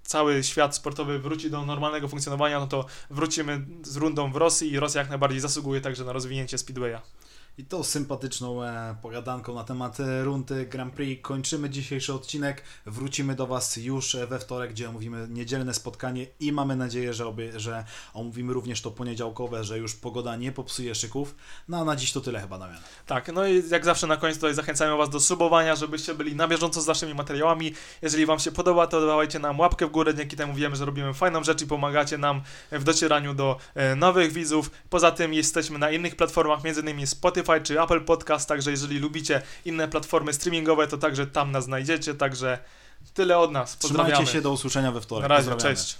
cały 0.04 0.44
świat 0.44 0.76
sportowy 0.76 1.20
wróci 1.20 1.50
do 1.50 1.66
normalnego 1.66 2.08
funkcjonowania, 2.08 2.60
no 2.60 2.68
to 2.68 2.86
wrócimy 3.10 3.66
z 3.84 3.98
rundą 3.98 4.32
w 4.32 4.36
Rosji 4.36 4.72
i 4.72 4.80
Rosja 4.80 5.02
jak 5.02 5.10
najbardziej 5.10 5.40
zasługuje 5.40 5.82
także 5.82 6.04
na 6.04 6.14
rozwinięcie 6.14 6.58
Speedwaya. 6.58 7.02
I 7.58 7.66
tą 7.66 7.84
sympatyczną 7.84 8.64
e, 8.64 8.96
pogadanką 9.02 9.56
na 9.56 9.64
temat 9.64 10.00
e, 10.00 10.24
rundy 10.24 10.66
Grand 10.66 10.94
Prix 10.94 11.22
kończymy 11.22 11.70
dzisiejszy 11.70 12.14
odcinek. 12.14 12.64
Wrócimy 12.86 13.36
do 13.36 13.48
Was 13.48 13.78
już 13.78 14.16
e, 14.16 14.28
we 14.28 14.40
wtorek, 14.40 14.72
gdzie 14.72 14.90
omówimy 14.90 15.28
niedzielne 15.30 15.74
spotkanie 15.74 16.26
i 16.40 16.52
mamy 16.52 16.76
nadzieję, 16.76 17.14
że, 17.14 17.28
obie, 17.28 17.60
że 17.60 17.86
omówimy 18.14 18.54
również 18.54 18.82
to 18.82 18.92
poniedziałkowe, 18.92 19.64
że 19.64 19.78
już 19.78 19.96
pogoda 19.96 20.36
nie 20.36 20.52
popsuje 20.52 20.96
szyków. 20.96 21.36
No 21.68 21.78
a 21.78 21.84
na 21.84 21.96
dziś 21.96 22.12
to 22.12 22.22
tyle 22.22 22.42
chyba, 22.42 22.58
Damian. 22.58 22.80
Tak, 23.06 23.34
no 23.34 23.48
i 23.48 23.70
jak 23.70 23.86
zawsze 23.86 24.08
na 24.08 24.18
koniec 24.18 24.36
tutaj 24.36 24.54
zachęcamy 24.54 24.98
Was 24.98 25.10
do 25.10 25.20
subowania, 25.20 25.76
żebyście 25.76 26.14
byli 26.14 26.36
na 26.36 26.48
bieżąco 26.48 26.82
z 26.82 26.88
naszymi 26.88 27.14
materiałami. 27.14 27.74
Jeżeli 28.02 28.26
Wam 28.26 28.40
się 28.40 28.52
podoba, 28.52 28.88
to 28.88 29.08
dawajcie 29.08 29.40
nam 29.40 29.60
łapkę 29.60 29.88
w 29.88 29.92
górę, 29.92 30.16
dzięki 30.16 30.36
temu 30.36 30.54
wiemy, 30.54 30.76
że 30.76 30.86
robimy 30.86 31.14
fajną 31.14 31.44
rzecz 31.44 31.62
i 31.62 31.68
pomagacie 31.68 32.18
nam 32.18 32.42
w 32.72 32.84
docieraniu 32.84 33.34
do 33.34 33.58
nowych 33.96 34.32
widzów. 34.32 34.72
Poza 34.90 35.12
tym 35.12 35.34
jesteśmy 35.34 35.80
na 35.80 35.92
innych 35.92 36.16
platformach, 36.16 36.60
m.in. 36.66 37.08
Spotify, 37.08 37.43
Spotify 37.44 37.66
czy 37.66 37.82
Apple 37.82 38.02
Podcast, 38.02 38.50
także 38.50 38.72
jeżeli 38.72 39.00
lubicie 39.00 39.42
inne 39.66 39.88
platformy 39.88 40.34
streamingowe, 40.34 40.88
to 40.88 40.98
także 40.98 41.28
tam 41.28 41.52
nas 41.52 41.64
znajdziecie, 41.64 42.14
także 42.14 42.58
tyle 43.14 43.38
od 43.38 43.52
nas. 43.52 43.76
Pozdrawiamy. 43.76 44.14
Trzymajcie 44.14 44.34
się, 44.34 44.42
do 44.42 44.52
usłyszenia 44.52 44.92
we 44.92 45.02
wtorek. 45.02 45.30
Na 45.30 45.36
razie, 45.36 45.56
cześć. 45.56 45.96